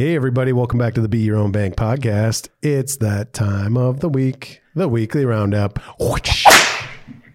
Hey, 0.00 0.16
everybody, 0.16 0.54
welcome 0.54 0.78
back 0.78 0.94
to 0.94 1.02
the 1.02 1.10
Be 1.10 1.18
Your 1.18 1.36
Own 1.36 1.52
Bank 1.52 1.76
podcast. 1.76 2.48
It's 2.62 2.96
that 2.96 3.34
time 3.34 3.76
of 3.76 4.00
the 4.00 4.08
week, 4.08 4.62
the 4.74 4.88
weekly 4.88 5.26
roundup. 5.26 5.78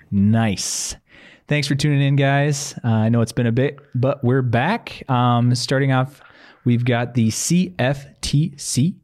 Nice. 0.10 0.96
Thanks 1.48 1.68
for 1.68 1.76
tuning 1.76 2.02
in, 2.02 2.16
guys. 2.16 2.74
Uh, 2.84 2.88
I 2.88 3.10
know 3.10 3.22
it's 3.22 3.32
been 3.32 3.46
a 3.46 3.52
bit, 3.52 3.78
but 3.94 4.24
we're 4.24 4.42
back. 4.42 5.08
Um, 5.08 5.54
starting 5.54 5.92
off, 5.92 6.22
we've 6.64 6.84
got 6.84 7.14
the 7.14 7.28
CFTC 7.28 8.96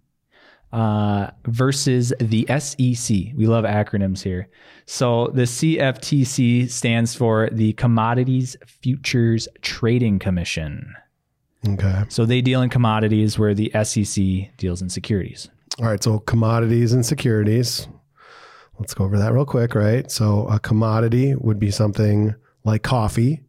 uh, 0.73 1.27
versus 1.45 2.13
the 2.19 2.47
SEC. 2.47 3.15
We 3.35 3.45
love 3.45 3.63
acronyms 3.63 4.23
here. 4.23 4.49
So 4.87 5.27
the 5.35 5.43
CFTC 5.43 6.67
stands 6.67 7.13
for 7.13 7.47
the 7.51 7.73
Commodities 7.73 8.57
Futures 8.65 9.47
Trading 9.61 10.17
Commission. 10.17 10.95
Okay. 11.67 12.03
So 12.09 12.25
they 12.25 12.41
deal 12.41 12.61
in 12.61 12.69
commodities 12.69 13.37
where 13.37 13.53
the 13.53 13.71
SEC 13.83 14.55
deals 14.57 14.81
in 14.81 14.89
securities. 14.89 15.49
All 15.79 15.85
right. 15.85 16.03
So, 16.03 16.19
commodities 16.19 16.91
and 16.93 17.05
securities. 17.05 17.87
Let's 18.79 18.93
go 18.93 19.05
over 19.05 19.17
that 19.17 19.31
real 19.31 19.45
quick, 19.45 19.75
right? 19.75 20.09
So, 20.11 20.47
a 20.47 20.59
commodity 20.59 21.35
would 21.35 21.59
be 21.59 21.71
something 21.71 22.35
like 22.63 22.83
coffee, 22.83 23.41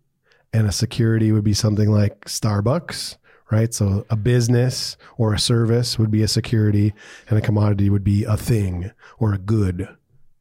and 0.52 0.66
a 0.66 0.72
security 0.72 1.32
would 1.32 1.44
be 1.44 1.54
something 1.54 1.90
like 1.90 2.26
Starbucks, 2.26 3.16
right? 3.50 3.74
So, 3.74 4.06
a 4.08 4.16
business 4.16 4.96
or 5.16 5.34
a 5.34 5.38
service 5.38 5.98
would 5.98 6.10
be 6.10 6.22
a 6.22 6.28
security, 6.28 6.94
and 7.28 7.38
a 7.38 7.42
commodity 7.42 7.90
would 7.90 8.04
be 8.04 8.24
a 8.24 8.36
thing 8.36 8.92
or 9.18 9.32
a 9.32 9.38
good, 9.38 9.88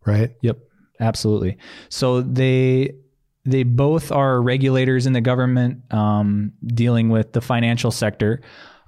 right? 0.06 0.32
Yep, 0.42 0.60
absolutely. 1.00 1.58
So 1.90 2.22
they 2.22 2.94
they 3.46 3.64
both 3.64 4.12
are 4.12 4.42
regulators 4.42 5.06
in 5.06 5.14
the 5.14 5.22
government 5.22 5.82
um, 5.94 6.54
dealing 6.66 7.10
with 7.10 7.34
the 7.34 7.42
financial 7.42 7.92
sector, 7.92 8.42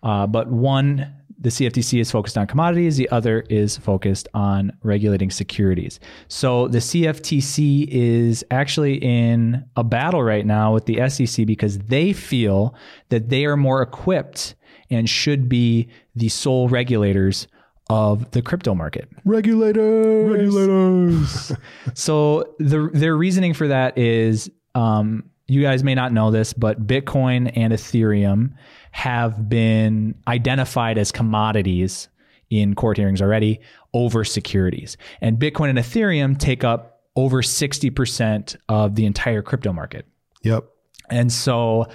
uh, 0.03 0.27
but 0.27 0.49
one 0.49 1.13
the 1.43 1.49
CFTC 1.49 1.99
is 1.99 2.09
focused 2.09 2.37
on 2.37 2.47
commodities, 2.47 2.95
the 2.95 3.09
other 3.09 3.41
is 3.49 3.75
focused 3.75 4.29
on 4.33 4.71
regulating 4.81 5.29
securities. 5.29 5.99
So 6.29 6.69
the 6.69 6.77
CFTC 6.77 7.87
is 7.89 8.45
actually 8.49 8.95
in 8.95 9.65
a 9.75 9.83
battle 9.83 10.23
right 10.23 10.45
now 10.45 10.73
with 10.73 10.85
the 10.85 11.09
SEC 11.09 11.45
because 11.45 11.79
they 11.79 12.13
feel 12.13 12.73
that 13.09 13.27
they 13.27 13.43
are 13.45 13.57
more 13.57 13.81
equipped 13.81 14.55
and 14.89 15.09
should 15.09 15.49
be 15.49 15.89
the 16.15 16.29
sole 16.29 16.69
regulators 16.69 17.47
of 17.89 18.31
the 18.31 18.41
crypto 18.41 18.73
market. 18.73 19.09
Regulators. 19.25 20.31
Regulators. 20.31 21.51
so 21.93 22.55
the 22.59 22.89
their 22.93 23.15
reasoning 23.15 23.53
for 23.53 23.67
that 23.67 23.97
is 23.97 24.49
um, 24.75 25.29
you 25.47 25.61
guys 25.61 25.83
may 25.83 25.95
not 25.95 26.13
know 26.13 26.31
this, 26.31 26.53
but 26.53 26.87
Bitcoin 26.87 27.51
and 27.55 27.73
Ethereum 27.73 28.53
have 28.91 29.49
been 29.49 30.15
identified 30.27 30.97
as 30.97 31.11
commodities 31.11 32.07
in 32.49 32.75
court 32.75 32.97
hearings 32.97 33.21
already 33.21 33.59
over 33.93 34.23
securities. 34.23 34.97
And 35.21 35.37
Bitcoin 35.37 35.69
and 35.69 35.77
Ethereum 35.79 36.37
take 36.37 36.63
up 36.63 37.01
over 37.15 37.41
60% 37.41 38.55
of 38.69 38.95
the 38.95 39.05
entire 39.05 39.41
crypto 39.41 39.73
market. 39.73 40.07
Yep. 40.43 40.65
And 41.09 41.31
so, 41.31 41.87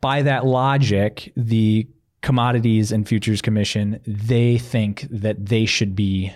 by 0.00 0.22
that 0.22 0.46
logic, 0.46 1.32
the 1.36 1.88
Commodities 2.24 2.90
and 2.90 3.06
Futures 3.06 3.42
Commission, 3.42 4.00
they 4.06 4.56
think 4.56 5.06
that 5.10 5.44
they 5.44 5.66
should 5.66 5.94
be 5.94 6.32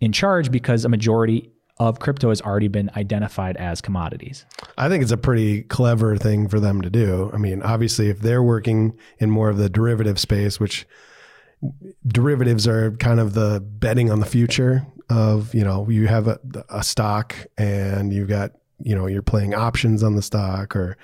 in 0.00 0.12
charge 0.12 0.50
because 0.50 0.86
a 0.86 0.88
majority 0.88 1.50
of 1.78 1.98
crypto 1.98 2.30
has 2.30 2.40
already 2.40 2.68
been 2.68 2.90
identified 2.96 3.58
as 3.58 3.82
commodities. 3.82 4.46
I 4.78 4.88
think 4.88 5.02
it's 5.02 5.12
a 5.12 5.18
pretty 5.18 5.62
clever 5.64 6.16
thing 6.16 6.48
for 6.48 6.58
them 6.58 6.80
to 6.80 6.88
do. 6.88 7.30
I 7.34 7.36
mean, 7.36 7.60
obviously, 7.62 8.08
if 8.08 8.20
they're 8.20 8.42
working 8.42 8.98
in 9.18 9.30
more 9.30 9.50
of 9.50 9.58
the 9.58 9.68
derivative 9.68 10.18
space, 10.18 10.58
which 10.58 10.86
derivatives 12.06 12.66
are 12.66 12.92
kind 12.92 13.20
of 13.20 13.34
the 13.34 13.60
betting 13.60 14.10
on 14.10 14.20
the 14.20 14.26
future 14.26 14.86
of, 15.10 15.54
you 15.54 15.64
know, 15.64 15.86
you 15.90 16.06
have 16.06 16.28
a, 16.28 16.38
a 16.70 16.82
stock 16.82 17.36
and 17.58 18.10
you've 18.10 18.28
got, 18.28 18.52
you 18.78 18.94
know, 18.94 19.06
you're 19.06 19.20
playing 19.20 19.54
options 19.54 20.02
on 20.02 20.16
the 20.16 20.22
stock 20.22 20.74
or 20.74 20.96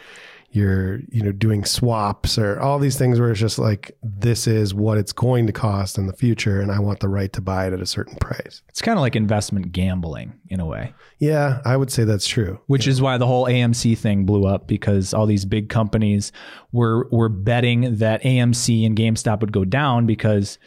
you're 0.57 1.01
you 1.11 1.23
know 1.23 1.33
doing 1.33 1.65
swaps 1.65 2.39
or 2.39 2.59
all 2.61 2.79
these 2.79 2.97
things 2.97 3.21
where 3.21 3.31
it's 3.31 3.39
just 3.39 3.59
like 3.59 3.97
this 4.03 4.47
is 4.47 4.73
what 4.73 4.97
it's 4.97 5.13
going 5.13 5.47
to 5.47 5.53
cost 5.53 5.99
in 5.99 6.07
the 6.07 6.13
future 6.13 6.61
and 6.61 6.73
i 6.73 6.79
want 6.79 6.99
the 7.01 7.09
right 7.09 7.33
to 7.35 7.41
buy 7.43 7.67
it 7.67 7.73
at 7.73 7.81
a 7.81 7.87
certain 7.87 8.17
price. 8.17 8.63
It's 8.69 8.81
kind 8.81 8.99
of 8.99 9.03
like 9.03 9.15
investment 9.15 9.73
gambling 9.73 10.33
in 10.49 10.59
a 10.61 10.67
way, 10.67 10.95
yeah 11.19 11.61
i 11.65 11.77
would 11.77 11.93
say 11.93 12.05
that's 12.05 12.27
true. 12.27 12.59
Which 12.67 12.87
is 12.87 13.03
why 13.03 13.19
the 13.19 13.27
whole 13.27 13.47
AMC 13.47 13.99
thing 13.99 14.25
blew 14.25 14.47
up 14.47 14.67
because 14.67 15.13
all 15.13 15.27
these 15.27 15.45
big 15.45 15.69
companies 15.69 16.33
were 16.73 17.07
were 17.11 17.29
betting 17.29 17.99
that 17.99 18.23
AMC 18.23 18.87
and 18.87 18.97
GameStop 18.97 19.41
would 19.41 19.53
go 19.53 19.65
down 19.65 20.07
because 20.07 20.59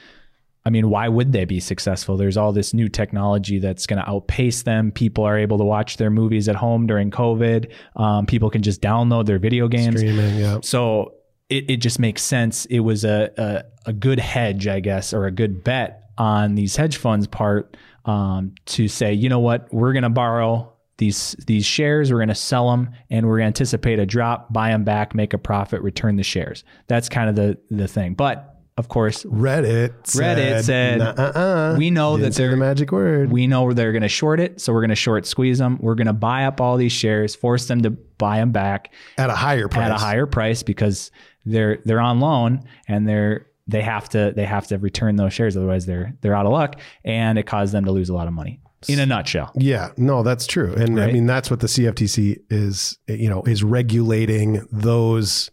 I 0.65 0.69
mean, 0.69 0.89
why 0.89 1.07
would 1.07 1.31
they 1.31 1.45
be 1.45 1.59
successful? 1.59 2.17
There's 2.17 2.37
all 2.37 2.51
this 2.51 2.73
new 2.73 2.89
technology 2.89 3.59
that's 3.59 3.87
going 3.87 4.01
to 4.01 4.07
outpace 4.07 4.63
them. 4.63 4.91
People 4.91 5.23
are 5.23 5.37
able 5.37 5.57
to 5.57 5.63
watch 5.63 5.97
their 5.97 6.09
movies 6.09 6.49
at 6.49 6.55
home 6.55 6.85
during 6.85 7.11
COVID. 7.11 7.71
Um, 7.95 8.25
people 8.25 8.49
can 8.49 8.61
just 8.61 8.81
download 8.81 9.25
their 9.25 9.39
video 9.39 9.67
games. 9.67 9.99
streaming 9.99 10.37
yeah 10.37 10.59
So 10.61 11.13
it, 11.49 11.69
it 11.69 11.77
just 11.77 11.99
makes 11.99 12.21
sense. 12.21 12.65
It 12.65 12.79
was 12.79 13.05
a, 13.05 13.31
a, 13.37 13.89
a 13.89 13.93
good 13.93 14.19
hedge, 14.19 14.67
I 14.67 14.79
guess, 14.81 15.13
or 15.13 15.25
a 15.25 15.31
good 15.31 15.63
bet 15.63 16.11
on 16.17 16.55
these 16.55 16.75
hedge 16.75 16.97
funds' 16.97 17.25
part 17.25 17.77
um, 18.05 18.53
to 18.65 18.87
say, 18.87 19.13
you 19.13 19.29
know 19.29 19.39
what, 19.39 19.73
we're 19.73 19.93
going 19.93 20.03
to 20.03 20.09
borrow 20.09 20.73
these 20.97 21.35
these 21.47 21.65
shares, 21.65 22.11
we're 22.11 22.19
going 22.19 22.27
to 22.27 22.35
sell 22.35 22.69
them, 22.69 22.89
and 23.09 23.25
we're 23.25 23.37
going 23.37 23.45
to 23.45 23.47
anticipate 23.47 23.99
a 23.99 24.05
drop, 24.05 24.51
buy 24.51 24.69
them 24.69 24.83
back, 24.83 25.15
make 25.15 25.33
a 25.33 25.37
profit, 25.37 25.81
return 25.81 26.17
the 26.17 26.23
shares. 26.23 26.65
That's 26.87 27.07
kind 27.07 27.29
of 27.29 27.35
the 27.35 27.57
the 27.69 27.87
thing. 27.87 28.13
But 28.13 28.58
of 28.79 28.87
course, 28.87 29.23
reddit 29.25 29.91
Reddit 30.03 30.63
said, 30.63 30.99
"Nuh-uh-uh." 30.99 31.75
we 31.77 31.91
know 31.91 32.17
that 32.17 32.33
they're 32.33 32.55
magic 32.55 32.91
word 32.91 33.29
we 33.29 33.45
know 33.45 33.73
they're 33.73 33.91
going 33.91 34.01
to 34.01 34.07
short 34.07 34.39
it, 34.39 34.61
so 34.61 34.71
we're 34.71 34.79
going 34.79 34.89
to 34.89 34.95
short 34.95 35.25
squeeze 35.25 35.57
them. 35.57 35.77
We're 35.81 35.95
going 35.95 36.07
to 36.07 36.13
buy 36.13 36.45
up 36.45 36.61
all 36.61 36.77
these 36.77 36.93
shares, 36.93 37.35
force 37.35 37.67
them 37.67 37.81
to 37.81 37.91
buy 37.91 38.37
them 38.37 38.51
back 38.51 38.93
at 39.17 39.29
a 39.29 39.35
higher 39.35 39.67
price 39.67 39.85
at 39.85 39.91
a 39.91 39.97
higher 39.97 40.25
price 40.25 40.63
because 40.63 41.11
they're 41.45 41.79
they're 41.83 41.99
on 41.99 42.21
loan 42.21 42.61
and 42.87 43.07
they're 43.07 43.47
they 43.67 43.81
have 43.81 44.07
to 44.09 44.33
they 44.35 44.45
have 44.45 44.67
to 44.67 44.77
return 44.77 45.15
those 45.17 45.33
shares 45.33 45.55
otherwise 45.55 45.85
they're 45.85 46.15
they're 46.21 46.33
out 46.35 46.45
of 46.45 46.51
luck 46.51 46.79
and 47.03 47.37
it 47.37 47.43
caused 47.45 47.73
them 47.73 47.85
to 47.85 47.91
lose 47.91 48.09
a 48.09 48.13
lot 48.13 48.27
of 48.27 48.33
money 48.33 48.59
in 48.87 48.97
a 48.99 49.05
nutshell 49.05 49.51
Yeah, 49.55 49.89
no, 49.97 50.23
that's 50.23 50.47
true. 50.47 50.73
And 50.73 50.99
I 51.01 51.11
mean 51.11 51.25
that's 51.25 51.51
what 51.51 51.59
the 51.59 51.67
CFTC 51.67 52.37
is, 52.49 52.97
you 53.07 53.29
know, 53.29 53.43
is 53.43 53.61
regulating 53.61 54.65
those 54.71 55.51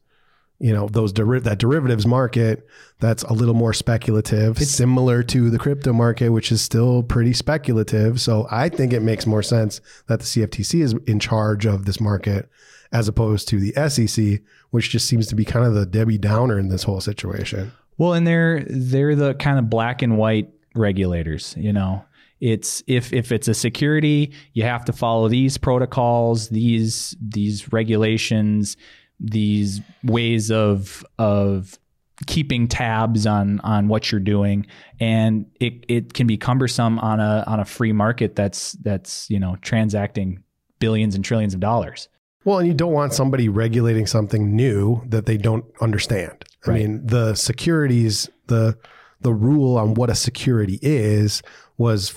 you 0.59 0.73
know, 0.73 0.89
those 0.89 1.13
deri- 1.13 1.41
that 1.41 1.59
derivatives 1.59 2.07
market 2.07 2.67
that's 2.99 3.23
a 3.25 3.33
little 3.33 3.55
more 3.55 3.73
speculative, 3.75 4.59
similar 4.59 5.23
to 5.25 5.51
the 5.51 5.59
crypto 5.59 5.93
market 5.93 6.31
which 6.31 6.51
is 6.51 6.63
still 6.63 7.03
pretty 7.03 7.33
speculative. 7.33 8.21
So 8.21 8.47
I 8.51 8.69
think 8.69 8.93
it 8.93 9.01
makes 9.03 9.27
more 9.27 9.43
sense 9.43 9.81
that 10.07 10.21
the 10.21 10.25
CFTC 10.25 10.81
is 10.83 10.95
in 11.07 11.21
charge 11.21 11.67
of 11.67 11.85
this 11.85 12.01
market 12.01 12.49
as 12.93 13.09
opposed 13.09 13.49
to 13.49 13.59
the 13.61 13.73
SEC, 13.89 14.41
which 14.71 14.91
just 14.91 15.07
seems 15.09 15.27
to 15.27 15.35
be 15.35 15.45
kind 15.45 15.67
of 15.67 15.75
the 15.75 15.85
Debbie 15.85 16.19
Downer 16.19 16.59
in 16.59 16.69
this 16.69 16.85
whole 16.85 17.01
situation. 17.01 17.73
well 17.99 18.13
and 18.15 18.27
they're 18.27 18.65
they're 18.69 19.15
the 19.17 19.35
kind 19.35 19.59
of 19.59 19.69
black 19.69 20.03
and 20.03 20.17
white 20.19 20.51
regulators 20.75 21.55
you 21.59 21.73
know 21.73 22.05
it's 22.41 22.83
if 22.87 23.13
if 23.15 23.33
it's 23.33 23.49
a 23.49 23.55
security 23.55 24.31
you 24.53 24.63
have 24.63 24.85
to 24.85 24.93
follow 24.93 25.27
these 25.29 25.57
protocols 25.57 26.51
these 26.51 27.17
these 27.21 27.73
regulations 27.73 28.77
these 29.21 29.81
ways 30.05 30.51
of 30.51 31.05
of 31.19 31.79
keeping 32.27 32.67
tabs 32.69 33.27
on 33.27 33.61
on 33.61 33.89
what 33.89 34.11
you're 34.11 34.21
doing 34.21 34.67
and 35.01 35.45
it 35.61 35.85
it 35.89 36.15
can 36.15 36.27
be 36.27 36.37
cumbersome 36.39 36.99
on 36.99 37.21
a 37.21 37.45
on 37.47 37.61
a 37.61 37.65
free 37.65 37.93
market 37.93 38.35
that's 38.35 38.73
that's 38.83 39.29
you 39.29 39.39
know 39.39 39.57
transacting 39.61 40.43
billions 40.79 41.15
and 41.15 41.25
trillions 41.25 41.53
of 41.55 41.61
dollars 41.61 42.09
Well, 42.45 42.59
and 42.61 42.69
you 42.69 42.75
don't 42.75 42.93
want 42.93 43.13
somebody 43.13 43.49
regulating 43.49 44.07
something 44.07 44.55
new 44.55 45.03
that 45.09 45.27
they 45.27 45.37
don't 45.37 45.65
understand. 45.81 46.45
I 46.67 46.71
Right. 46.71 46.81
mean, 46.81 47.07
the 47.07 47.35
securities, 47.35 48.31
the 48.47 48.77
the 49.21 49.33
rule 49.35 49.77
on 49.77 49.95
what 49.95 50.11
a 50.11 50.15
security 50.15 50.79
is 50.83 51.43
was 51.77 52.15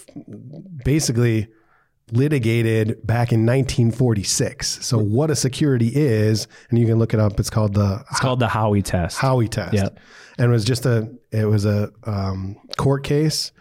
basically 0.85 1.47
litigated 2.11 3.05
back 3.05 3.31
in 3.31 3.45
1946. 3.45 4.85
So 4.85 4.97
what 4.97 5.29
a 5.29 5.35
security 5.35 5.91
is, 5.93 6.47
and 6.69 6.79
you 6.79 6.85
can 6.85 6.99
look 6.99 7.13
it 7.13 7.19
up. 7.19 7.39
It's 7.39 7.49
called 7.49 7.73
the 7.73 8.03
it's 8.09 8.19
called 8.19 8.39
the 8.39 8.47
Howey 8.47 8.83
test 8.83 9.17
Howey 9.19 9.49
test. 9.49 9.73
Yep. 9.73 9.99
And 10.37 10.47
it 10.47 10.51
was 10.51 10.65
just 10.65 10.85
a 10.85 11.09
it 11.31 11.45
was 11.45 11.65
a 11.65 11.91
um, 12.05 12.57
court 12.77 13.03
case 13.03 13.51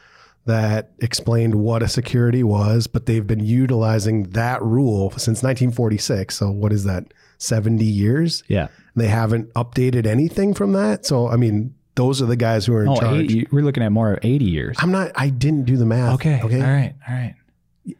that 0.46 0.92
explained 1.00 1.54
what 1.56 1.82
a 1.82 1.88
security 1.88 2.42
was, 2.42 2.86
but 2.86 3.06
they've 3.06 3.26
been 3.26 3.44
utilizing 3.44 4.24
that 4.30 4.62
rule 4.62 5.10
since 5.10 5.42
1946. 5.42 6.34
So 6.36 6.50
what 6.50 6.72
is 6.72 6.84
that? 6.84 7.04
70 7.40 7.84
years? 7.84 8.42
yeah 8.48 8.66
They 8.96 9.06
haven't 9.06 9.52
updated 9.54 10.06
anything 10.06 10.54
from 10.54 10.72
that. 10.72 11.06
So 11.06 11.28
I 11.28 11.36
mean, 11.36 11.74
those 11.94 12.20
are 12.22 12.26
the 12.26 12.36
guys 12.36 12.66
who 12.66 12.74
are 12.74 12.82
in 12.82 12.88
oh 12.88 12.96
charge. 12.96 13.24
80, 13.32 13.48
we're 13.52 13.62
looking 13.62 13.82
at 13.82 13.90
more 13.92 14.12
of 14.14 14.18
80 14.24 14.44
years 14.44 14.76
I'm 14.80 14.90
not 14.92 15.12
I 15.16 15.30
didn't 15.30 15.64
do 15.64 15.76
the 15.76 15.86
math. 15.86 16.14
okay 16.14 16.40
Okay. 16.42 16.60
all 16.60 16.66
right 16.68 16.94
all 17.08 17.14
right 17.14 17.34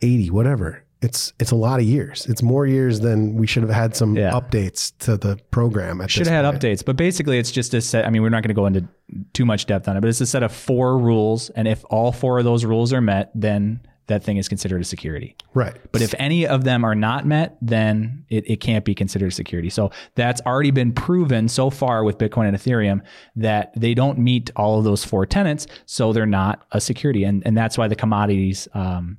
80, 0.03 0.31
whatever. 0.31 0.83
it's 1.01 1.33
it's 1.39 1.53
a 1.53 1.57
lot 1.57 1.79
of 1.79 1.87
years. 1.87 2.27
It's 2.27 2.43
more 2.43 2.67
years 2.67 2.99
than 3.01 3.37
we 3.37 3.47
should 3.47 3.63
have 3.63 3.71
had 3.73 3.95
some 3.95 4.17
Yeah. 4.17 4.33
updates 4.33 4.93
to 5.01 5.17
the 5.17 5.37
program. 5.53 6.01
At 6.01 6.11
Should 6.11 6.27
have 6.27 6.45
had 6.45 6.51
point. 6.51 6.61
updates, 6.63 6.85
but 6.85 6.97
basically 6.97 7.39
it's 7.39 7.53
just 7.53 7.73
a 7.75 7.81
set. 7.81 8.05
I 8.05 8.11
mean, 8.11 8.21
we're 8.23 8.31
not 8.31 8.43
going 8.43 8.49
to 8.49 8.55
go 8.55 8.67
into 8.67 8.89
too 9.33 9.45
much 9.47 9.67
depth 9.67 9.87
on 9.87 9.97
it, 9.97 10.01
but 10.01 10.09
it's 10.09 10.21
a 10.21 10.27
set 10.27 10.43
of 10.43 10.51
four 10.53 10.99
rules, 10.99 11.51
and 11.51 11.69
if 11.69 11.85
all 11.89 12.11
four 12.11 12.39
of 12.41 12.45
those 12.45 12.65
rules 12.65 12.93
are 12.93 13.01
met, 13.01 13.31
then 13.35 13.81
that 14.09 14.25
thing 14.25 14.39
is 14.39 14.49
considered 14.49 14.81
a 14.81 14.85
security. 14.85 15.37
right? 15.53 15.77
But 15.93 16.01
if 16.01 16.15
any 16.19 16.47
of 16.47 16.65
them 16.65 16.83
are 16.83 16.95
not 16.95 17.27
met, 17.27 17.59
then 17.61 18.25
it, 18.31 18.49
it 18.51 18.57
can't 18.59 18.83
be 18.85 18.95
considered 18.95 19.27
a 19.29 19.31
security. 19.31 19.69
So 19.69 19.91
that's 20.15 20.41
already 20.47 20.71
been 20.71 20.93
proven 20.95 21.47
so 21.47 21.69
far 21.69 22.03
with 22.05 22.17
Bitcoin 22.17 22.49
and 22.49 22.57
Ethereum 22.57 23.03
that 23.37 23.71
they 23.77 23.93
don't 23.93 24.19
meet 24.19 24.51
all 24.57 24.79
of 24.79 24.85
those 24.85 25.05
four 25.05 25.27
tenets. 25.27 25.67
So 25.85 26.15
they're 26.15 26.25
not 26.25 26.65
a 26.73 26.81
security. 26.81 27.23
And, 27.25 27.43
and 27.47 27.55
that's 27.55 27.77
why 27.77 27.87
the 27.87 27.97
Commodities 27.97 28.67
um, 28.73 29.19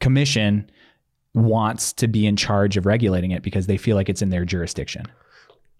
Commission 0.00 0.70
wants 1.34 1.92
to 1.94 2.08
be 2.08 2.26
in 2.26 2.36
charge 2.36 2.76
of 2.76 2.86
regulating 2.86 3.30
it 3.30 3.42
because 3.42 3.66
they 3.66 3.76
feel 3.76 3.96
like 3.96 4.08
it's 4.08 4.22
in 4.22 4.30
their 4.30 4.44
jurisdiction. 4.44 5.04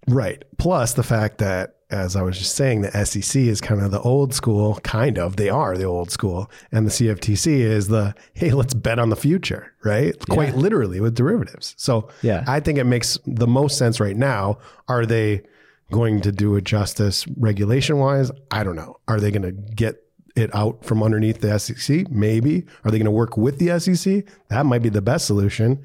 Right. 0.06 0.42
Plus 0.58 0.94
the 0.94 1.02
fact 1.02 1.38
that, 1.38 1.74
as 1.90 2.16
I 2.16 2.22
was 2.22 2.38
just 2.38 2.54
saying, 2.54 2.82
the 2.82 3.04
SEC 3.04 3.42
is 3.42 3.60
kind 3.60 3.80
of 3.80 3.90
the 3.90 4.00
old 4.00 4.34
school, 4.34 4.76
kind 4.82 5.18
of, 5.18 5.36
they 5.36 5.48
are 5.48 5.76
the 5.76 5.84
old 5.84 6.10
school. 6.10 6.50
And 6.70 6.86
the 6.86 6.90
CFTC 6.90 7.46
is 7.60 7.88
the, 7.88 8.14
hey, 8.34 8.50
let's 8.50 8.74
bet 8.74 8.98
on 8.98 9.10
the 9.10 9.16
future, 9.16 9.72
right? 9.84 10.14
Quite 10.28 10.54
literally 10.54 11.00
with 11.00 11.14
derivatives. 11.14 11.74
So 11.76 12.08
Yeah. 12.22 12.44
I 12.46 12.60
think 12.60 12.78
it 12.78 12.84
makes 12.84 13.18
the 13.26 13.46
most 13.46 13.78
sense 13.78 14.00
right 14.00 14.16
now. 14.16 14.58
Are 14.86 15.06
they 15.06 15.42
going 15.90 16.20
to 16.22 16.32
do 16.32 16.54
it 16.56 16.64
justice 16.64 17.26
regulation 17.36 17.98
wise? 17.98 18.30
I 18.50 18.64
don't 18.64 18.76
know. 18.76 18.96
Are 19.08 19.20
they 19.20 19.30
going 19.30 19.42
to 19.42 19.52
get 19.52 20.02
it 20.38 20.54
out 20.54 20.84
from 20.84 21.02
underneath 21.02 21.40
the 21.40 21.58
SEC? 21.58 22.10
Maybe. 22.10 22.64
Are 22.84 22.90
they 22.90 22.98
going 22.98 23.04
to 23.04 23.10
work 23.10 23.36
with 23.36 23.58
the 23.58 23.78
SEC? 23.78 24.24
That 24.48 24.66
might 24.66 24.82
be 24.82 24.88
the 24.88 25.02
best 25.02 25.26
solution. 25.26 25.84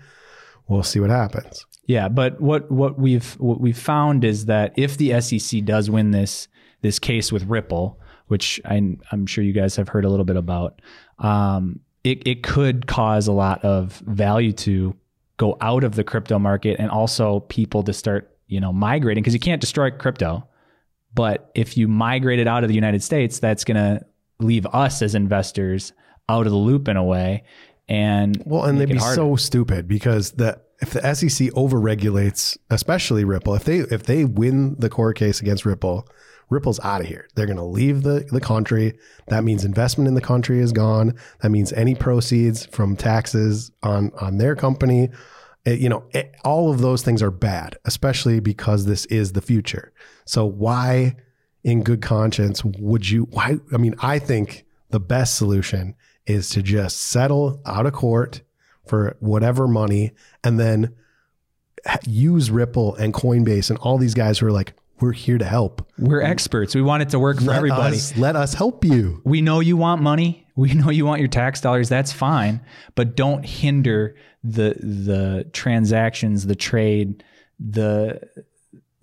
We'll 0.68 0.84
see 0.84 1.00
what 1.00 1.10
happens. 1.10 1.66
Yeah, 1.86 2.08
but 2.08 2.40
what 2.40 2.72
what 2.72 2.98
we've 2.98 3.34
what 3.34 3.60
we've 3.60 3.78
found 3.78 4.24
is 4.24 4.46
that 4.46 4.74
if 4.78 4.98
the 4.98 5.20
SEC 5.20 5.66
does 5.66 5.90
win 5.90 6.12
this 6.12 6.48
this 6.82 6.98
case 7.00 7.32
with 7.32 7.44
Ripple, 7.44 8.00
which 8.28 8.62
I'm, 8.66 9.02
I'm 9.12 9.26
sure 9.26 9.44
you 9.44 9.54
guys 9.54 9.76
have 9.76 9.90
heard 9.90 10.06
a 10.06 10.10
little 10.10 10.26
bit 10.26 10.38
about, 10.38 10.82
um, 11.20 11.82
it 12.04 12.26
it 12.26 12.44
could 12.44 12.88
cause 12.88 13.28
a 13.28 13.34
lot 13.34 13.64
of 13.66 13.98
value 14.08 14.54
to 14.54 14.96
go 15.38 15.58
out 15.60 15.84
of 15.84 15.96
the 15.96 16.04
crypto 16.04 16.40
market 16.40 16.78
and 16.80 16.90
also 16.90 17.42
people 17.42 17.84
to 17.84 17.92
start 17.92 18.38
you 18.48 18.62
know 18.62 18.72
migrating 18.72 19.22
because 19.22 19.34
you 19.34 19.40
can't 19.40 19.60
destroy 19.60 19.92
crypto, 19.92 20.48
but 21.14 21.52
if 21.54 21.76
you 21.76 21.90
migrate 21.90 22.40
it 22.40 22.48
out 22.48 22.64
of 22.64 22.70
the 22.70 22.76
United 22.76 23.04
States, 23.04 23.40
that's 23.40 23.66
going 23.66 23.76
to 23.76 24.06
leave 24.44 24.66
us 24.68 25.02
as 25.02 25.16
investors 25.16 25.94
out 26.30 26.46
of 26.46 26.52
the 26.52 26.58
loop 26.58 26.88
in 26.88 26.98
a 26.98 27.04
way. 27.04 27.44
And 27.90 28.42
Well, 28.46 28.64
and 28.66 28.80
they'd 28.80 28.90
be 28.90 28.96
harder. 28.98 29.16
so 29.16 29.36
stupid 29.36 29.88
because 29.88 30.32
the 30.32 30.60
if 30.82 30.92
the 30.92 31.02
SEC 31.16 31.50
overregulates, 31.52 32.58
especially 32.70 33.24
Ripple, 33.24 33.56
if 33.56 33.64
they 33.64 33.80
if 33.80 34.04
they 34.04 34.26
win 34.26 34.76
the 34.80 34.90
court 34.90 35.18
case 35.18 35.42
against 35.42 35.66
Ripple, 35.66 36.08
Ripple's 36.50 36.80
out 36.82 37.02
of 37.02 37.08
here. 37.08 37.28
They're 37.36 37.46
going 37.46 37.58
to 37.58 37.64
leave 37.64 38.04
the 38.04 38.26
the 38.32 38.42
country. 38.42 38.98
That 39.28 39.44
means 39.44 39.66
investment 39.66 40.08
in 40.08 40.14
the 40.14 40.22
country 40.22 40.60
is 40.60 40.72
gone. 40.72 41.16
That 41.42 41.50
means 41.52 41.72
any 41.74 41.96
proceeds 41.96 42.66
from 42.66 42.96
taxes 42.96 43.72
on 43.82 44.12
on 44.20 44.38
their 44.38 44.56
company, 44.56 45.10
it- 45.66 45.80
you 45.80 45.90
know, 45.90 46.04
it- 46.12 46.34
all 46.44 46.70
of 46.72 46.80
those 46.82 47.02
things 47.02 47.22
are 47.22 47.32
bad, 47.32 47.78
especially 47.86 48.40
because 48.40 48.86
this 48.86 49.06
is 49.06 49.32
the 49.34 49.42
future. 49.42 49.92
So 50.26 50.46
why, 50.46 51.16
in 51.64 51.84
good 51.84 52.02
conscience, 52.02 52.64
would 52.64 53.10
you? 53.10 53.24
Why? 53.32 53.58
I 53.74 53.78
mean, 53.78 53.96
I 54.00 54.20
think 54.20 54.66
the 54.90 55.00
best 55.00 55.36
solution 55.36 55.96
is 56.26 56.50
to 56.50 56.62
just 56.62 56.98
settle 56.98 57.62
out 57.66 57.86
of 57.86 57.94
court 57.94 58.42
for 58.86 59.16
whatever 59.20 59.68
money 59.68 60.12
and 60.44 60.60
then 60.60 60.94
use 62.06 62.50
Ripple 62.52 62.96
and 62.96 63.14
Coinbase 63.14 63.70
and 63.70 63.80
all 63.80 63.98
these 63.98 64.14
guys 64.14 64.40
who 64.40 64.48
are 64.48 64.52
like, 64.52 64.74
we're 65.02 65.12
here 65.12 65.38
to 65.38 65.46
help. 65.46 65.86
we're 65.98 66.22
experts. 66.22 66.74
We 66.76 66.82
want 66.82 67.02
it 67.04 67.10
to 67.10 67.20
work 67.20 67.40
for 67.40 67.46
Let 67.46 67.58
everybody. 67.58 67.98
us, 67.98 68.16
let 68.16 68.36
us 68.38 68.54
help 68.54 68.86
you. 68.86 69.22
we 69.26 69.42
know 69.42 69.60
you 69.60 69.76
want 69.76 70.02
money. 70.02 70.48
We 70.56 70.74
know 70.76 70.92
you 70.92 71.06
want 71.06 71.20
your 71.20 71.28
tax 71.28 71.60
dollars. 71.62 71.90
That's 71.90 72.12
fine, 72.14 72.62
but 72.96 73.16
don't 73.16 73.44
hinder 73.44 74.16
the 74.44 74.76
the 74.80 75.50
transactions, 75.52 76.46
the 76.46 76.56
trade, 76.56 77.24
the 77.60 78.22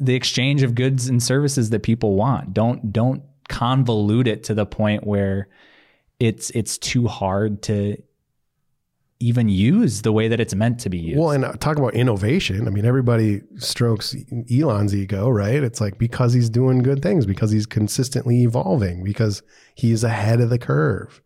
the 0.00 0.14
exchange 0.14 0.62
of 0.62 0.74
goods 0.74 1.08
and 1.08 1.22
services 1.22 1.70
that 1.70 1.82
people 1.82 2.16
want. 2.16 2.54
Don't 2.54 2.92
don't 2.92 3.22
convolute 3.48 4.26
it 4.26 4.44
to 4.44 4.54
the 4.54 4.66
point 4.66 5.06
where 5.06 5.48
it's 6.18 6.50
it's 6.50 6.78
too 6.78 7.06
hard 7.06 7.62
to 7.62 8.02
even 9.22 9.50
use 9.50 10.00
the 10.00 10.12
way 10.12 10.28
that 10.28 10.40
it's 10.40 10.54
meant 10.54 10.80
to 10.80 10.88
be 10.88 10.98
used. 10.98 11.18
Well, 11.20 11.30
and 11.32 11.44
uh, 11.44 11.52
talk 11.52 11.76
about 11.76 11.92
innovation. 11.92 12.66
I 12.66 12.70
mean, 12.70 12.86
everybody 12.86 13.42
strokes 13.56 14.16
Elon's 14.50 14.94
ego, 14.94 15.28
right? 15.28 15.62
It's 15.62 15.78
like 15.80 15.98
because 15.98 16.32
he's 16.32 16.48
doing 16.48 16.78
good 16.78 17.02
things, 17.02 17.26
because 17.26 17.50
he's 17.50 17.66
consistently 17.66 18.42
evolving, 18.42 19.04
because 19.04 19.42
he's 19.74 20.02
ahead 20.02 20.40
of 20.40 20.48
the 20.48 20.58
curve. 20.58 21.20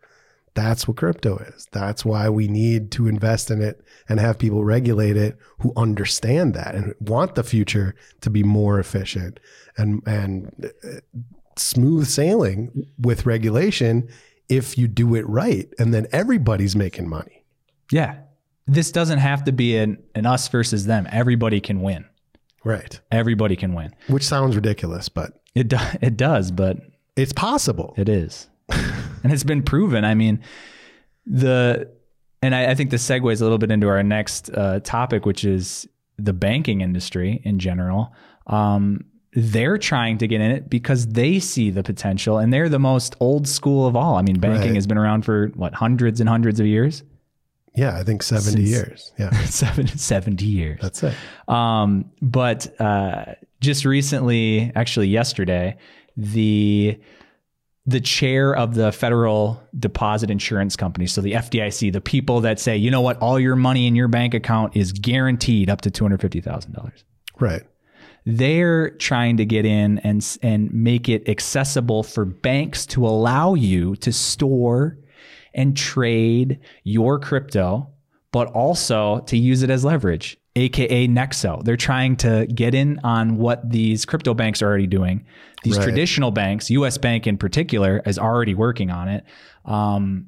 That's 0.54 0.86
what 0.86 0.96
crypto 0.98 1.38
is. 1.38 1.66
That's 1.72 2.04
why 2.04 2.28
we 2.28 2.46
need 2.46 2.92
to 2.92 3.08
invest 3.08 3.50
in 3.50 3.60
it 3.60 3.80
and 4.08 4.20
have 4.20 4.38
people 4.38 4.64
regulate 4.64 5.16
it 5.16 5.36
who 5.58 5.72
understand 5.76 6.54
that 6.54 6.74
and 6.74 6.94
want 7.00 7.34
the 7.34 7.42
future 7.42 7.94
to 8.20 8.30
be 8.30 8.42
more 8.44 8.78
efficient 8.78 9.40
and 9.76 10.00
and 10.06 10.70
uh, 10.84 11.00
smooth 11.56 12.06
sailing 12.06 12.86
with 12.98 13.26
regulation 13.26 14.08
if 14.48 14.76
you 14.78 14.86
do 14.88 15.14
it 15.14 15.26
right 15.28 15.68
and 15.78 15.92
then 15.92 16.06
everybody's 16.12 16.76
making 16.76 17.08
money. 17.08 17.44
yeah. 17.90 18.18
This 18.66 18.90
doesn't 18.90 19.18
have 19.18 19.44
to 19.44 19.52
be 19.52 19.76
an, 19.76 20.02
an 20.14 20.24
us 20.24 20.48
versus 20.48 20.86
them. 20.86 21.06
Everybody 21.12 21.60
can 21.60 21.82
win. 21.82 22.06
Right. 22.64 22.98
Everybody 23.12 23.56
can 23.56 23.74
win. 23.74 23.94
Which 24.06 24.22
sounds 24.22 24.56
ridiculous, 24.56 25.10
but 25.10 25.42
It 25.54 25.68
do, 25.68 25.76
it 26.00 26.16
does, 26.16 26.50
but 26.50 26.78
it's 27.14 27.34
possible. 27.34 27.92
It 27.98 28.08
is. 28.08 28.48
and 29.24 29.32
it's 29.32 29.42
been 29.44 29.62
proven. 29.62 30.04
I 30.04 30.14
mean, 30.14 30.40
the, 31.26 31.90
and 32.42 32.54
I, 32.54 32.70
I 32.70 32.74
think 32.74 32.90
this 32.90 33.06
segues 33.08 33.40
a 33.40 33.44
little 33.44 33.58
bit 33.58 33.70
into 33.70 33.88
our 33.88 34.02
next 34.02 34.50
uh, 34.54 34.80
topic, 34.80 35.26
which 35.26 35.44
is 35.44 35.88
the 36.18 36.32
banking 36.32 36.80
industry 36.82 37.40
in 37.44 37.58
general. 37.58 38.12
Um, 38.46 39.04
they're 39.32 39.78
trying 39.78 40.18
to 40.18 40.28
get 40.28 40.40
in 40.40 40.50
it 40.52 40.70
because 40.70 41.08
they 41.08 41.40
see 41.40 41.70
the 41.70 41.82
potential 41.82 42.38
and 42.38 42.52
they're 42.52 42.68
the 42.68 42.78
most 42.78 43.16
old 43.18 43.48
school 43.48 43.86
of 43.86 43.96
all. 43.96 44.14
I 44.16 44.22
mean, 44.22 44.38
banking 44.38 44.68
Right. 44.68 44.74
has 44.76 44.86
been 44.86 44.98
around 44.98 45.24
for 45.24 45.48
what, 45.56 45.74
hundreds 45.74 46.20
and 46.20 46.28
hundreds 46.28 46.60
of 46.60 46.66
years? 46.66 47.02
Yeah, 47.74 47.96
I 47.98 48.04
think 48.04 48.22
70 48.22 48.50
Since- 48.52 48.68
years. 48.70 49.12
Yeah, 49.18 49.30
Seven, 49.46 49.88
70 49.88 50.44
years. 50.44 50.78
that's 50.80 51.02
it. 51.02 51.14
Um, 51.48 52.04
but 52.22 52.80
uh, 52.80 53.34
just 53.60 53.84
recently, 53.84 54.70
actually 54.76 55.08
yesterday, 55.08 55.76
the 56.16 56.96
the 57.86 58.00
chair 58.00 58.54
of 58.54 58.74
the 58.74 58.92
Federal 58.92 59.62
Deposit 59.78 60.30
Insurance 60.30 60.74
Company, 60.74 61.06
so 61.06 61.20
the 61.20 61.32
FDIC, 61.32 61.92
the 61.92 62.00
people 62.00 62.40
that 62.40 62.58
say, 62.58 62.76
you 62.76 62.90
know 62.90 63.02
what, 63.02 63.18
all 63.18 63.38
your 63.38 63.56
money 63.56 63.86
in 63.86 63.94
your 63.94 64.08
bank 64.08 64.32
account 64.32 64.74
is 64.76 64.92
guaranteed 64.92 65.68
up 65.68 65.82
to 65.82 65.90
two 65.90 66.04
hundred 66.04 66.20
fifty 66.22 66.40
thousand 66.40 66.72
dollars. 66.72 67.04
Right. 67.38 67.62
They're 68.26 68.90
trying 68.90 69.36
to 69.36 69.44
get 69.44 69.66
in 69.66 69.98
and 69.98 70.38
and 70.42 70.72
make 70.72 71.08
it 71.10 71.28
accessible 71.28 72.02
for 72.02 72.24
banks 72.24 72.86
to 72.86 73.06
allow 73.06 73.52
you 73.54 73.96
to 73.96 74.12
store 74.12 74.98
and 75.52 75.76
trade 75.76 76.60
your 76.84 77.18
crypto, 77.18 77.90
but 78.32 78.48
also 78.48 79.20
to 79.20 79.36
use 79.36 79.62
it 79.62 79.68
as 79.68 79.84
leverage, 79.84 80.38
aka 80.56 81.08
Nexo. 81.08 81.62
They're 81.64 81.76
trying 81.76 82.16
to 82.16 82.46
get 82.46 82.74
in 82.74 83.00
on 83.02 83.36
what 83.36 83.68
these 83.68 84.04
crypto 84.04 84.34
banks 84.34 84.62
are 84.62 84.66
already 84.66 84.86
doing. 84.86 85.24
These 85.62 85.78
Right. 85.78 85.84
traditional 85.84 86.30
banks, 86.30 86.70
US 86.70 86.98
Bank 86.98 87.26
in 87.26 87.36
particular, 87.38 88.02
is 88.06 88.18
already 88.18 88.54
working 88.54 88.90
on 88.90 89.08
it. 89.08 89.24
Um, 89.64 90.26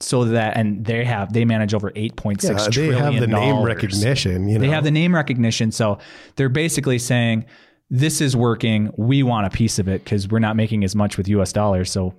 so 0.00 0.24
that 0.24 0.56
and 0.56 0.84
they 0.84 1.04
have 1.04 1.32
they 1.32 1.44
manage 1.44 1.72
over 1.74 1.92
eight 1.94 2.16
point 2.16 2.42
Yeah, 2.42 2.56
six 2.56 2.76
they 2.76 2.92
have 2.92 3.18
the 3.20 3.26
name 3.26 3.62
recognition. 3.62 4.48
You 4.48 4.54
know, 4.54 4.60
They 4.60 4.68
have 4.68 4.84
the 4.84 4.90
name 4.90 5.14
recognition. 5.14 5.70
So 5.72 5.98
they're 6.36 6.48
basically 6.48 6.98
saying, 6.98 7.44
this 7.90 8.20
is 8.20 8.36
working. 8.36 8.90
We 8.96 9.22
want 9.22 9.46
a 9.46 9.50
piece 9.50 9.78
of 9.78 9.88
it 9.88 10.04
because 10.04 10.28
we're 10.28 10.40
not 10.40 10.56
making 10.56 10.84
as 10.84 10.94
much 10.96 11.16
with 11.16 11.28
US 11.28 11.52
dollars. 11.52 11.90
So 11.90 12.14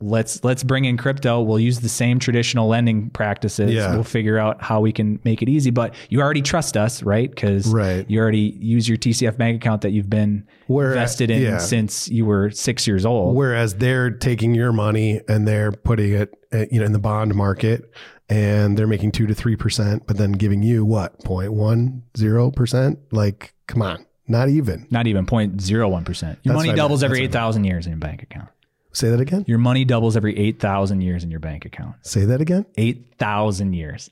let's 0.00 0.42
let's 0.44 0.62
bring 0.62 0.84
in 0.84 0.96
crypto. 0.96 1.40
We'll 1.40 1.58
use 1.58 1.80
the 1.80 1.88
same 1.88 2.18
traditional 2.18 2.68
lending 2.68 3.10
practices. 3.10 3.72
Yeah. 3.72 3.94
We'll 3.94 4.04
figure 4.04 4.38
out 4.38 4.62
how 4.62 4.80
we 4.80 4.92
can 4.92 5.18
make 5.24 5.42
it 5.42 5.48
easy. 5.48 5.70
But 5.70 5.94
you 6.08 6.20
already 6.20 6.42
trust 6.42 6.76
us, 6.76 7.02
right? 7.02 7.30
Because 7.30 7.66
Right. 7.66 8.04
you 8.10 8.20
already 8.20 8.56
use 8.60 8.88
your 8.88 8.98
TCF 8.98 9.36
bank 9.36 9.56
account 9.62 9.82
that 9.82 9.90
you've 9.92 10.10
been 10.10 10.44
Where- 10.66 10.88
invested 10.92 11.30
in 11.30 11.42
yeah. 11.42 11.58
since 11.58 12.08
you 12.08 12.24
were 12.24 12.50
six 12.50 12.86
years 12.86 13.06
old. 13.06 13.34
Whereas 13.36 13.74
they're 13.76 14.10
taking 14.10 14.54
your 14.54 14.72
money 14.72 15.20
and 15.28 15.46
they're 15.48 15.72
putting 15.72 16.12
it, 16.12 16.34
uh, 16.52 16.66
you 16.70 16.80
know, 16.80 16.86
in 16.86 16.92
the 16.92 16.98
bond 16.98 17.34
market, 17.34 17.90
and 18.28 18.76
they're 18.76 18.86
making 18.88 19.12
two 19.12 19.26
to 19.26 19.34
three 19.34 19.54
percent, 19.56 20.02
but 20.06 20.16
then 20.16 20.32
giving 20.32 20.62
you 20.62 20.84
what 20.84 21.18
0.10 21.24 22.54
percent? 22.56 22.98
Like, 23.12 23.54
come 23.66 23.82
on, 23.82 24.04
not 24.28 24.48
even. 24.48 24.86
not 24.90 25.06
even 25.06 25.26
0.01%. 25.26 26.22
Your 26.42 26.54
That's 26.54 26.66
money 26.66 26.74
doubles 26.74 27.02
every 27.02 27.22
8,000 27.22 27.64
years 27.64 27.86
in 27.86 27.92
your 27.92 27.98
bank 28.00 28.22
account. 28.22 28.48
Say 28.96 29.10
that 29.10 29.20
again. 29.20 29.44
Your 29.46 29.58
money 29.58 29.84
doubles 29.84 30.16
every 30.16 30.34
8,000 30.38 31.02
years 31.02 31.22
in 31.22 31.30
your 31.30 31.38
bank 31.38 31.66
account. 31.66 31.96
Say 32.00 32.24
that 32.24 32.40
again. 32.40 32.64
8,000 32.78 33.74
years. 33.74 34.08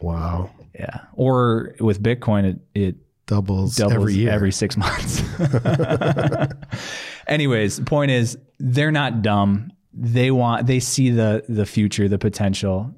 Wow. 0.00 0.50
Yeah. 0.78 1.00
Or 1.14 1.74
with 1.80 2.00
Bitcoin, 2.00 2.44
it, 2.44 2.60
it 2.72 2.94
Doubles, 3.26 3.74
doubles 3.74 3.94
every 3.94 4.14
year. 4.14 4.30
every 4.30 4.52
six 4.52 4.76
months. 4.76 5.22
Anyways, 7.26 7.78
the 7.78 7.84
point 7.84 8.12
is 8.12 8.38
they're 8.60 8.92
not 8.92 9.22
dumb. 9.22 9.72
They 9.92 10.30
want 10.30 10.66
they 10.68 10.78
see 10.80 11.10
the 11.10 11.44
the 11.48 11.66
future, 11.66 12.08
the 12.08 12.18
potential. 12.18 12.94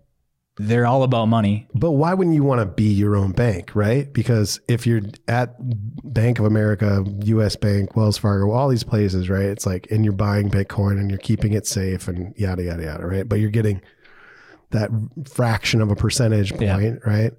They're 0.56 0.86
all 0.86 1.02
about 1.02 1.26
money. 1.26 1.66
But 1.74 1.92
why 1.92 2.14
wouldn't 2.14 2.36
you 2.36 2.44
want 2.44 2.60
to 2.60 2.66
be 2.66 2.84
your 2.92 3.16
own 3.16 3.32
bank, 3.32 3.74
right? 3.74 4.12
Because 4.12 4.60
if 4.68 4.86
you're 4.86 5.00
at 5.26 5.56
Bank 6.04 6.38
of 6.38 6.44
America, 6.44 7.04
US 7.24 7.56
Bank, 7.56 7.96
Wells 7.96 8.18
Fargo, 8.18 8.52
all 8.52 8.68
these 8.68 8.84
places, 8.84 9.28
right? 9.28 9.46
It's 9.46 9.66
like, 9.66 9.88
and 9.90 10.04
you're 10.04 10.12
buying 10.14 10.50
Bitcoin 10.50 10.92
and 11.00 11.10
you're 11.10 11.18
keeping 11.18 11.54
it 11.54 11.66
safe 11.66 12.06
and 12.06 12.32
yada, 12.36 12.62
yada, 12.62 12.84
yada, 12.84 13.04
right? 13.06 13.28
But 13.28 13.40
you're 13.40 13.50
getting 13.50 13.82
that 14.70 14.90
fraction 15.28 15.80
of 15.80 15.90
a 15.90 15.96
percentage 15.96 16.50
point, 16.52 16.62
Yeah. 16.62 16.96
right? 17.04 17.32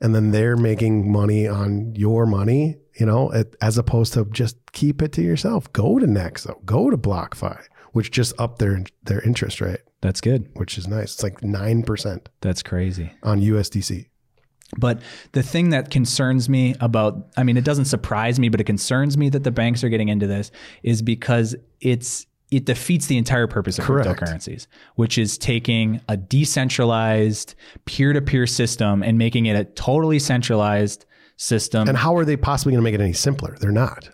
And 0.00 0.14
then 0.14 0.30
they're 0.32 0.56
making 0.56 1.10
money 1.10 1.46
on 1.48 1.94
your 1.94 2.26
money, 2.26 2.76
you 2.98 3.06
know, 3.06 3.32
as 3.60 3.78
opposed 3.78 4.12
to 4.14 4.24
just 4.26 4.56
keep 4.72 5.00
it 5.02 5.12
to 5.12 5.22
yourself. 5.22 5.72
Go 5.72 5.98
to 5.98 6.06
Nexo, 6.06 6.62
go 6.64 6.90
to 6.90 6.98
BlockFi, 6.98 7.58
which 7.92 8.10
just 8.10 8.38
up 8.38 8.58
their 8.58 8.82
their 9.04 9.20
interest 9.22 9.60
rate, 9.60 9.80
That's 10.06 10.20
good. 10.20 10.48
which 10.54 10.78
is 10.78 10.86
nice. 10.86 11.14
It's 11.14 11.22
like 11.24 11.42
nine 11.42 11.82
percent 11.82 12.28
That's 12.40 12.62
crazy. 12.62 13.10
on 13.24 13.40
USDC. 13.40 14.06
But 14.78 15.00
the 15.32 15.42
thing 15.42 15.70
that 15.70 15.90
concerns 15.90 16.48
me 16.48 16.74
about, 16.80 17.28
I 17.36 17.42
mean, 17.42 17.56
it 17.56 17.64
doesn't 17.64 17.86
surprise 17.86 18.38
me, 18.38 18.48
but 18.48 18.60
it 18.60 18.64
concerns 18.64 19.16
me 19.18 19.28
that 19.30 19.42
the 19.44 19.50
banks 19.50 19.82
are 19.82 19.88
getting 19.88 20.08
into 20.08 20.26
this 20.28 20.50
is 20.84 21.02
because 21.02 21.56
it's 21.80 22.26
it 22.52 22.64
defeats 22.66 23.06
the 23.06 23.18
entire 23.18 23.48
purpose 23.48 23.78
of 23.80 23.84
Correct. 23.84 24.08
cryptocurrencies, 24.08 24.68
which 24.94 25.18
is 25.18 25.36
taking 25.36 26.00
a 26.08 26.16
decentralized 26.16 27.56
peer-to-peer 27.86 28.46
system 28.46 29.02
and 29.02 29.18
making 29.18 29.46
it 29.46 29.56
a 29.56 29.64
totally 29.64 30.20
centralized 30.20 31.04
system. 31.36 31.88
And 31.88 31.98
how 31.98 32.16
are 32.16 32.24
they 32.24 32.36
possibly 32.36 32.72
going 32.72 32.82
to 32.82 32.84
make 32.84 32.94
it 32.94 33.00
any 33.02 33.12
simpler? 33.12 33.56
They're 33.58 33.72
not. 33.72 34.10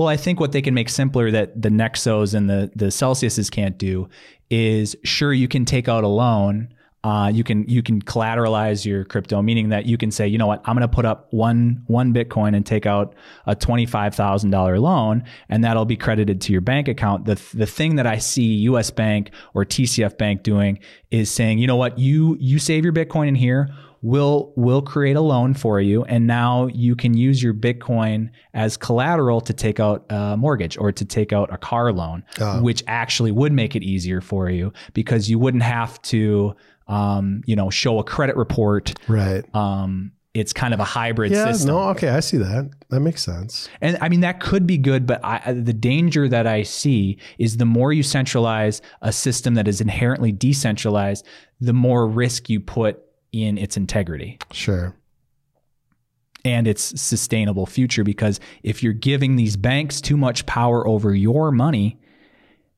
Well, 0.00 0.08
I 0.08 0.16
think 0.16 0.40
what 0.40 0.52
they 0.52 0.62
can 0.62 0.72
make 0.72 0.88
simpler 0.88 1.30
that 1.30 1.60
the 1.60 1.68
Nexos 1.68 2.32
and 2.32 2.48
the 2.48 2.72
the 2.74 2.86
Celsiuses 2.86 3.50
can't 3.50 3.76
do 3.76 4.08
is 4.48 4.96
sure 5.04 5.30
you 5.30 5.46
can 5.46 5.66
take 5.66 5.90
out 5.90 6.04
a 6.04 6.08
loan. 6.08 6.72
Uh, 7.04 7.30
you 7.30 7.44
can 7.44 7.68
you 7.68 7.82
can 7.82 8.00
collateralize 8.00 8.86
your 8.86 9.04
crypto, 9.04 9.42
meaning 9.42 9.68
that 9.68 9.84
you 9.84 9.98
can 9.98 10.10
say, 10.10 10.26
you 10.26 10.38
know 10.38 10.46
what, 10.46 10.62
I'm 10.64 10.74
going 10.74 10.88
to 10.88 10.94
put 10.94 11.04
up 11.04 11.30
one 11.34 11.84
one 11.86 12.14
Bitcoin 12.14 12.56
and 12.56 12.64
take 12.64 12.86
out 12.86 13.14
a 13.44 13.54
twenty 13.54 13.84
five 13.84 14.14
thousand 14.14 14.48
dollar 14.48 14.80
loan, 14.80 15.22
and 15.50 15.62
that'll 15.62 15.84
be 15.84 15.98
credited 15.98 16.40
to 16.40 16.52
your 16.52 16.62
bank 16.62 16.88
account. 16.88 17.26
The 17.26 17.34
the 17.52 17.66
thing 17.66 17.96
that 17.96 18.06
I 18.06 18.16
see 18.16 18.54
U.S. 18.70 18.90
Bank 18.90 19.32
or 19.52 19.66
TCF 19.66 20.16
Bank 20.16 20.42
doing 20.42 20.78
is 21.10 21.30
saying, 21.30 21.58
you 21.58 21.66
know 21.66 21.76
what, 21.76 21.98
you 21.98 22.38
you 22.40 22.58
save 22.58 22.84
your 22.84 22.94
Bitcoin 22.94 23.28
in 23.28 23.34
here 23.34 23.68
we'll 24.02 24.52
we'll 24.56 24.82
create 24.82 25.16
a 25.16 25.20
loan 25.20 25.52
for 25.54 25.80
you 25.80 26.04
and 26.04 26.26
now 26.26 26.66
you 26.68 26.96
can 26.96 27.14
use 27.16 27.42
your 27.42 27.52
bitcoin 27.54 28.30
as 28.54 28.76
collateral 28.76 29.40
to 29.42 29.52
take 29.52 29.78
out 29.78 30.06
a 30.10 30.36
mortgage 30.36 30.78
or 30.78 30.90
to 30.90 31.04
take 31.04 31.32
out 31.32 31.52
a 31.52 31.58
car 31.58 31.92
loan 31.92 32.24
which 32.62 32.82
actually 32.86 33.30
would 33.30 33.52
make 33.52 33.76
it 33.76 33.82
easier 33.82 34.20
for 34.20 34.48
you 34.48 34.72
because 34.94 35.28
you 35.28 35.38
wouldn't 35.38 35.62
have 35.62 36.00
to 36.02 36.54
um, 36.88 37.42
you 37.46 37.54
know 37.54 37.68
show 37.70 37.98
a 37.98 38.04
credit 38.04 38.36
report 38.36 38.94
Right. 39.06 39.44
um, 39.54 40.12
it's 40.32 40.52
kind 40.52 40.72
of 40.72 40.78
a 40.80 40.84
hybrid 40.84 41.32
Yeah. 41.32 41.50
system 41.52 41.74
No. 41.74 41.80
Okay. 41.90 42.08
I 42.08 42.20
see 42.20 42.36
that. 42.36 42.70
That 42.90 43.00
makes 43.00 43.20
sense. 43.22 43.68
and 43.80 43.98
I 44.00 44.08
mean, 44.08 44.20
that 44.20 44.38
could 44.40 44.64
be 44.64 44.78
good, 44.78 45.04
but 45.04 45.20
I- 45.24 45.52
the 45.52 45.72
danger 45.72 46.28
that 46.28 46.46
I 46.46 46.62
see 46.62 47.18
is 47.38 47.56
the 47.56 47.64
more 47.64 47.92
you 47.92 48.04
centralize 48.04 48.80
a 49.02 49.12
system 49.12 49.54
that 49.54 49.66
is 49.66 49.80
inherently 49.80 50.30
decentralized, 50.30 51.26
the 51.60 51.72
more 51.72 52.06
risk 52.08 52.48
you 52.48 52.60
put 52.60 53.00
in 53.32 53.58
its 53.58 53.76
integrity 53.76 54.38
Sure. 54.52 54.94
and 56.44 56.66
its 56.66 57.00
sustainable 57.00 57.66
future. 57.66 58.02
Because 58.04 58.40
if 58.62 58.82
you're 58.82 58.92
giving 58.92 59.36
these 59.36 59.56
banks 59.56 60.00
too 60.00 60.16
much 60.16 60.46
power 60.46 60.86
over 60.86 61.14
your 61.14 61.52
money 61.52 61.98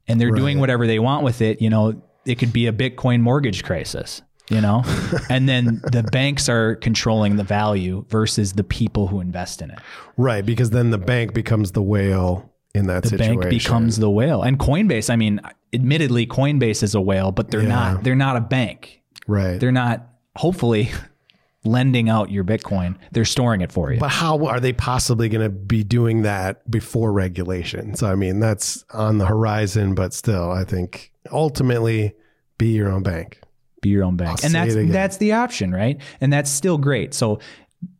and 0.09 0.21
they're 0.21 0.31
doing 0.33 0.59
whatever 0.59 0.87
they 0.87 0.99
want 0.99 1.25
with 1.25 1.41
it, 1.41 1.63
you 1.63 1.71
know, 1.71 2.03
it 2.27 2.37
could 2.37 2.53
be 2.53 2.67
a 2.67 2.73
Bitcoin 2.73 3.21
mortgage 3.21 3.63
crisis. 3.65 4.23
You 4.51 4.61
know, 4.61 4.83
and 5.31 5.49
then 5.49 5.81
the 5.93 6.03
banks 6.03 6.49
are 6.49 6.75
controlling 6.75 7.37
the 7.37 7.45
value 7.45 8.05
versus 8.09 8.53
the 8.55 8.65
people 8.65 9.07
who 9.07 9.21
invest 9.21 9.63
in 9.63 9.71
it. 9.71 9.79
Right. 10.19 10.45
Because 10.45 10.71
then 10.71 10.91
the 10.91 10.99
bank 10.99 11.33
becomes 11.33 11.73
the 11.73 11.81
whale 11.81 12.53
in 12.75 12.89
that 12.89 13.05
the 13.05 13.11
situation. 13.11 13.39
bank 13.39 13.51
becomes 13.51 13.99
the 13.99 14.11
whale. 14.11 14.43
And 14.43 14.59
Coinbase, 14.59 15.09
I 15.11 15.17
mean, 15.17 15.41
admittedly, 15.73 16.27
Coinbase 16.27 16.83
is 16.83 16.95
a 16.95 17.01
whale, 17.01 17.31
but 17.31 17.51
they're 17.51 17.63
Yeah. 17.63 17.69
not. 17.69 18.05
They're 18.05 18.15
not 18.17 18.37
a 18.37 18.41
bank. 18.41 19.01
right. 19.29 19.59
They're 19.61 19.73
not. 19.73 20.07
Hopefully, 20.37 20.91
lending 21.65 22.09
out 22.09 22.31
your 22.31 22.45
Bitcoin. 22.45 22.97
They're 23.13 23.25
storing 23.25 23.61
it 23.61 23.71
for 23.71 23.93
you. 23.93 24.01
But 24.01 24.11
how 24.11 24.47
are 24.47 24.61
they 24.61 24.73
possibly 24.73 25.29
going 25.29 25.45
to 25.45 25.51
be 25.51 25.85
doing 25.85 26.23
that 26.23 26.69
before 26.71 27.13
regulation? 27.13 27.95
So 27.95 28.09
I 28.09 28.15
mean, 28.15 28.41
that's 28.41 28.85
on 28.93 29.19
the 29.19 29.27
horizon, 29.27 29.95
but 29.95 30.13
still, 30.13 30.51
I 30.51 30.65
think 30.65 31.13
ultimately 31.31 32.15
be 32.59 32.69
your 32.69 32.91
own 32.91 33.03
bank. 33.03 33.41
be 33.81 33.91
your 33.91 34.05
own 34.05 34.17
bank, 34.17 34.41
I'll 34.45 34.47
and 34.47 34.55
that's 34.55 34.93
that's 34.93 35.17
the 35.19 35.33
option, 35.33 35.73
right? 35.73 36.01
And 36.21 36.33
that's 36.33 36.51
still 36.51 36.79
great. 36.79 37.15
So. 37.15 37.39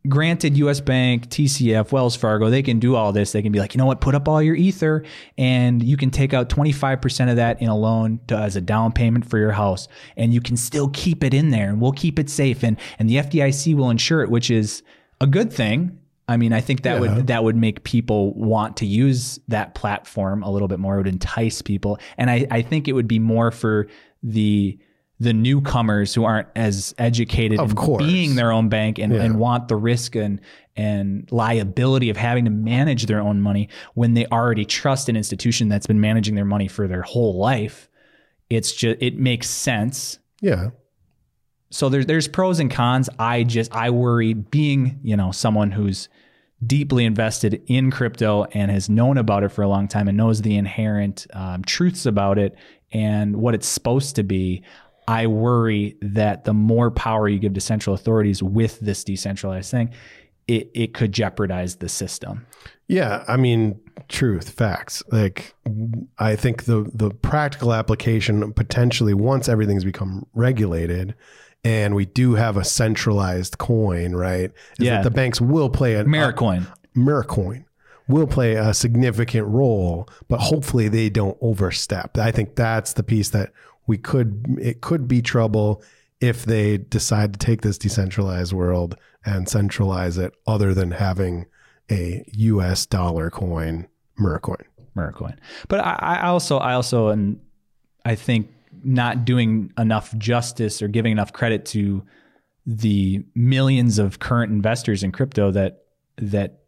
Granted, 0.09 0.57
U.S. 0.57 0.81
Bank, 0.81 1.29
TCF, 1.29 1.91
Wells 1.93 2.15
Fargo, 2.17 2.49
they 2.49 2.61
can 2.61 2.77
do 2.79 2.95
all 2.95 3.13
this. 3.13 3.31
They 3.31 3.41
can 3.41 3.53
be 3.53 3.59
like, 3.59 3.73
you 3.73 3.77
know 3.77 3.85
what, 3.85 4.01
put 4.01 4.15
up 4.15 4.27
all 4.27 4.41
your 4.41 4.55
ether, 4.55 5.03
and 5.37 5.81
you 5.81 5.95
can 5.95 6.11
take 6.11 6.33
out 6.33 6.49
twenty 6.49 6.73
five 6.73 7.01
percent 7.01 7.29
of 7.29 7.37
that 7.37 7.61
in 7.61 7.69
a 7.69 7.77
loan 7.77 8.19
to, 8.27 8.35
as 8.35 8.55
a 8.57 8.61
down 8.61 8.91
payment 8.91 9.25
for 9.29 9.37
your 9.37 9.53
house, 9.53 9.87
and 10.17 10.33
you 10.33 10.41
can 10.41 10.57
still 10.57 10.89
keep 10.89 11.23
it 11.23 11.33
in 11.33 11.51
there, 11.51 11.69
and 11.69 11.79
we'll 11.79 11.93
keep 11.93 12.19
it 12.19 12.29
safe, 12.29 12.63
and 12.63 12.77
and 12.99 13.09
the 13.09 13.15
FDIC 13.15 13.75
will 13.75 13.89
insure 13.89 14.21
it, 14.21 14.29
which 14.29 14.51
is 14.51 14.83
a 15.21 15.27
good 15.27 15.51
thing. 15.53 15.97
I 16.27 16.37
mean, 16.37 16.51
I 16.53 16.59
think 16.61 16.83
that 16.83 16.95
Yeah. 17.01 17.15
would 17.15 17.27
that 17.27 17.43
would 17.43 17.55
make 17.55 17.83
people 17.85 18.33
want 18.33 18.77
to 18.77 18.85
use 18.85 19.39
that 19.47 19.73
platform 19.73 20.43
a 20.43 20.51
little 20.51 20.67
bit 20.67 20.79
more. 20.79 20.95
It 20.95 20.97
would 20.99 21.07
entice 21.07 21.61
people, 21.61 21.97
and 22.17 22.29
I, 22.29 22.45
I 22.51 22.61
think 22.61 22.87
it 22.89 22.93
would 22.93 23.07
be 23.07 23.19
more 23.19 23.51
for 23.51 23.87
the 24.21 24.77
the 25.19 25.33
newcomers 25.33 26.13
who 26.13 26.23
aren't 26.25 26.47
as 26.55 26.93
educated 26.97 27.59
Of 27.59 27.71
in 27.71 27.75
course. 27.75 28.03
being 28.03 28.35
their 28.35 28.51
own 28.51 28.67
bank 28.69 28.97
and, 28.99 29.13
and 29.13 29.37
want 29.39 29.67
the 29.67 29.75
risk 29.75 30.15
and 30.15 30.41
and 30.75 31.31
liability 31.31 32.09
of 32.09 32.17
having 32.17 32.45
to 32.45 32.51
manage 32.51 33.05
their 33.05 33.21
own 33.21 33.39
money 33.41 33.69
when 33.93 34.15
they 34.15 34.25
already 34.25 34.65
trust 34.65 35.07
an 35.09 35.15
institution 35.15 35.69
that's 35.69 35.85
been 35.85 36.01
managing 36.01 36.33
their 36.35 36.45
money 36.45 36.67
for 36.67 36.87
their 36.87 37.03
whole 37.03 37.37
life. 37.37 37.87
It's 38.49 38.73
just 38.73 38.97
it 39.01 39.17
makes 39.17 39.49
sense 39.49 40.17
Yeah. 40.41 40.71
so 41.69 41.89
there's 41.89 42.07
there's 42.07 42.27
pros 42.27 42.59
and 42.59 42.69
cons. 42.71 43.07
I 43.19 43.43
just 43.43 43.73
I 43.73 43.91
worry 43.91 44.33
being 44.33 44.99
you 45.03 45.15
know 45.15 45.31
someone 45.31 45.71
who's 45.71 46.09
deeply 46.65 47.03
invested 47.05 47.61
in 47.67 47.91
crypto 47.91 48.45
and 48.53 48.71
has 48.71 48.89
known 48.89 49.17
about 49.17 49.43
it 49.43 49.49
for 49.49 49.61
a 49.63 49.67
long 49.67 49.87
time 49.87 50.07
and 50.07 50.17
knows 50.17 50.41
the 50.41 50.55
inherent 50.55 51.27
um, 51.33 51.61
truths 51.63 52.05
about 52.05 52.37
it 52.39 52.55
and 52.93 53.35
what 53.35 53.53
it's 53.53 53.67
supposed 53.67 54.15
to 54.15 54.23
be. 54.23 54.63
I 55.07 55.27
worry 55.27 55.97
that 56.01 56.43
the 56.45 56.53
more 56.53 56.91
power 56.91 57.27
you 57.27 57.39
give 57.39 57.53
to 57.53 57.61
central 57.61 57.93
authorities 57.93 58.41
with 58.41 58.79
this 58.79 59.03
decentralized 59.03 59.69
thing, 59.71 59.91
it, 60.47 60.69
it 60.73 60.93
could 60.93 61.11
jeopardize 61.11 61.77
the 61.77 61.89
system. 61.89 62.45
Yeah, 62.87 63.23
I 63.27 63.37
mean, 63.37 63.79
truth, 64.09 64.49
facts. 64.49 65.01
Like, 65.11 65.53
I 66.19 66.35
think 66.35 66.65
the 66.65 66.89
the 66.93 67.11
practical 67.11 67.73
application 67.73 68.51
potentially 68.53 69.13
once 69.13 69.47
everything's 69.47 69.85
become 69.85 70.25
regulated, 70.33 71.15
and 71.63 71.95
we 71.95 72.05
do 72.05 72.33
have 72.35 72.57
a 72.57 72.65
centralized 72.65 73.57
coin, 73.57 74.15
right? 74.15 74.51
Is 74.79 74.85
Yeah. 74.87 74.95
that 74.97 75.03
the 75.03 75.11
banks 75.11 75.39
will 75.39 75.69
play 75.69 75.95
an 75.95 76.09
Maricoin. 76.09 76.67
Miracoin 76.95 77.63
will 78.09 78.27
play 78.27 78.55
a 78.55 78.73
significant 78.73 79.47
role, 79.47 80.09
but 80.27 80.39
hopefully 80.41 80.89
they 80.89 81.09
don't 81.09 81.37
overstep. 81.41 82.17
I 82.17 82.31
think 82.31 82.55
that's 82.55 82.93
the 82.93 83.03
piece 83.03 83.29
that 83.29 83.51
we 83.87 83.97
could 83.97 84.57
it 84.61 84.81
could 84.81 85.07
be 85.07 85.21
trouble 85.21 85.83
if 86.19 86.45
they 86.45 86.77
decide 86.77 87.33
to 87.33 87.39
take 87.39 87.61
this 87.61 87.77
decentralized 87.77 88.53
world 88.53 88.95
and 89.25 89.49
centralize 89.49 90.17
it 90.17 90.33
other 90.47 90.73
than 90.73 90.91
having 90.91 91.45
a 91.91 92.23
US 92.33 92.85
dollar 92.85 93.29
coin, 93.29 93.87
Miracoin. 94.19 94.63
Mercoin. 94.95 95.37
But 95.67 95.81
I, 95.81 96.19
I 96.21 96.27
also, 96.27 96.57
I 96.57 96.73
also, 96.73 97.09
and 97.09 97.39
I 98.05 98.15
think 98.15 98.49
not 98.83 99.25
doing 99.25 99.71
enough 99.77 100.15
justice 100.17 100.81
or 100.81 100.87
giving 100.87 101.11
enough 101.11 101.33
credit 101.33 101.65
to 101.65 102.03
the 102.65 103.23
millions 103.35 103.99
of 103.99 104.19
current 104.19 104.51
investors 104.51 105.03
in 105.03 105.11
crypto 105.11 105.51
that 105.51 105.83
that 106.17 106.62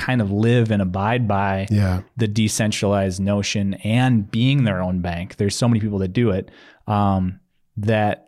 kind 0.00 0.20
of 0.20 0.32
live 0.32 0.70
and 0.72 0.82
abide 0.82 1.28
by 1.28 1.66
Yeah. 1.70 2.00
the 2.16 2.26
decentralized 2.26 3.20
notion 3.20 3.74
and 3.84 4.28
being 4.30 4.64
their 4.64 4.80
own 4.82 5.00
bank. 5.00 5.36
There's 5.36 5.54
so 5.54 5.68
many 5.68 5.78
people 5.80 5.98
that 5.98 6.12
do 6.12 6.30
it 6.30 6.50
um, 6.86 7.38
that 7.76 8.26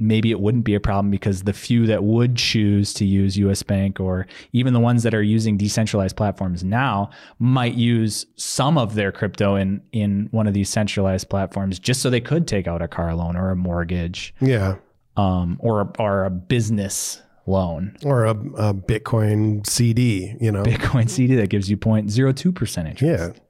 maybe 0.00 0.32
it 0.32 0.40
wouldn't 0.40 0.64
be 0.64 0.74
a 0.74 0.80
problem 0.80 1.08
because 1.10 1.44
the 1.44 1.52
few 1.52 1.86
that 1.86 2.02
would 2.02 2.34
choose 2.36 2.92
to 2.94 3.04
use 3.04 3.36
US 3.38 3.62
Bank 3.62 4.00
or 4.00 4.26
even 4.52 4.72
the 4.74 4.80
ones 4.80 5.04
that 5.04 5.14
are 5.14 5.22
using 5.22 5.56
decentralized 5.56 6.16
platforms 6.16 6.64
now 6.64 7.10
might 7.38 7.74
use 7.74 8.26
some 8.36 8.76
of 8.76 8.96
their 8.96 9.12
crypto 9.12 9.54
in 9.54 9.80
in 9.92 10.28
one 10.32 10.48
of 10.48 10.52
these 10.52 10.68
centralized 10.68 11.28
platforms 11.30 11.78
just 11.78 12.02
so 12.02 12.10
they 12.10 12.20
could 12.20 12.48
take 12.48 12.66
out 12.66 12.82
a 12.82 12.88
car 12.88 13.14
loan 13.14 13.36
or 13.36 13.50
a 13.50 13.56
mortgage. 13.56 14.34
Yeah. 14.40 14.74
um, 15.16 15.56
or 15.60 15.92
or 16.00 16.24
a 16.24 16.30
business 16.30 17.22
loan, 17.46 17.96
or 18.04 18.24
a, 18.24 18.30
a 18.30 18.74
Bitcoin 18.74 19.66
CD, 19.66 20.34
you 20.40 20.50
know. 20.52 20.62
Bitcoin 20.62 21.08
CD 21.10 21.34
that 21.36 21.48
gives 21.50 21.68
you 21.70 21.76
0.02 21.76 22.54
percent 22.54 22.88
interest. 22.88 23.34
Yeah. 23.34 23.40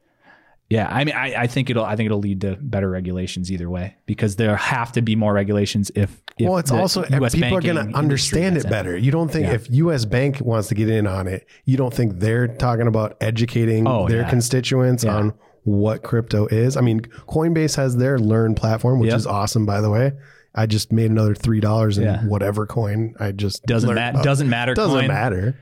Yeah, 0.71 0.89
I 0.91 1.05
mean, 1.05 1.15
I, 1.15 1.43
I 1.43 1.47
think 1.47 1.69
it'll. 1.69 1.85
I 1.85 1.95
think 1.95 2.07
it'll 2.07 2.21
lead 2.21 2.41
to 2.41 2.57
better 2.59 2.89
regulations 2.89 3.53
either 3.53 3.69
way 3.69 3.97
because 4.07 4.37
there 4.37 4.57
have 4.57 4.93
to 4.93 5.03
be 5.03 5.15
more 5.15 5.33
regulations 5.35 5.91
if. 5.95 6.23
if 6.39 6.49
well, 6.49 6.57
it's 6.57 6.71
also 6.71 7.05
US 7.05 7.35
people 7.35 7.55
are 7.57 7.61
going 7.61 7.91
to 7.91 7.97
understand 7.97 8.57
it 8.57 8.69
better. 8.69 8.97
You 8.97 9.11
don't 9.13 9.31
think 9.31 9.47
Yeah. 9.47 9.53
if 9.55 9.71
U.S. 9.71 10.07
Bank 10.07 10.41
wants 10.41 10.69
to 10.69 10.75
get 10.75 10.89
in 10.89 11.07
on 11.07 11.29
it, 11.29 11.47
you 11.67 11.77
don't 11.77 11.93
think 11.93 12.19
they're 12.19 12.49
talking 12.49 12.87
about 12.87 13.17
educating 13.21 13.87
Oh, 13.87 14.09
their 14.09 14.23
yeah. 14.23 14.31
constituents 14.31 15.05
Yeah. 15.05 15.15
on 15.17 15.35
what 15.65 16.03
crypto 16.03 16.47
is? 16.47 16.79
I 16.79 16.81
mean, 16.81 17.01
Coinbase 17.03 17.77
has 17.77 17.97
their 17.99 18.19
Learn 18.19 18.55
platform, 18.55 18.99
which 19.01 19.11
Yep. 19.11 19.19
is 19.19 19.27
awesome, 19.27 19.67
by 19.67 19.83
the 19.83 19.91
way. 19.91 20.13
I 20.55 20.67
just 20.67 20.93
made 20.93 21.11
another 21.11 21.35
three 21.35 21.61
dollars 21.61 21.99
in 21.99 22.05
Yeah. 22.05 22.25
whatever 22.25 22.67
coin 22.67 23.15
I 23.19 23.33
just 23.33 23.65
Doesn't 23.65 23.93
matter. 23.95 24.23
Doesn't 24.23 24.49
matter. 24.49 24.75
doesn't 24.75 24.99
coin. 25.01 25.09
matter. 25.09 25.59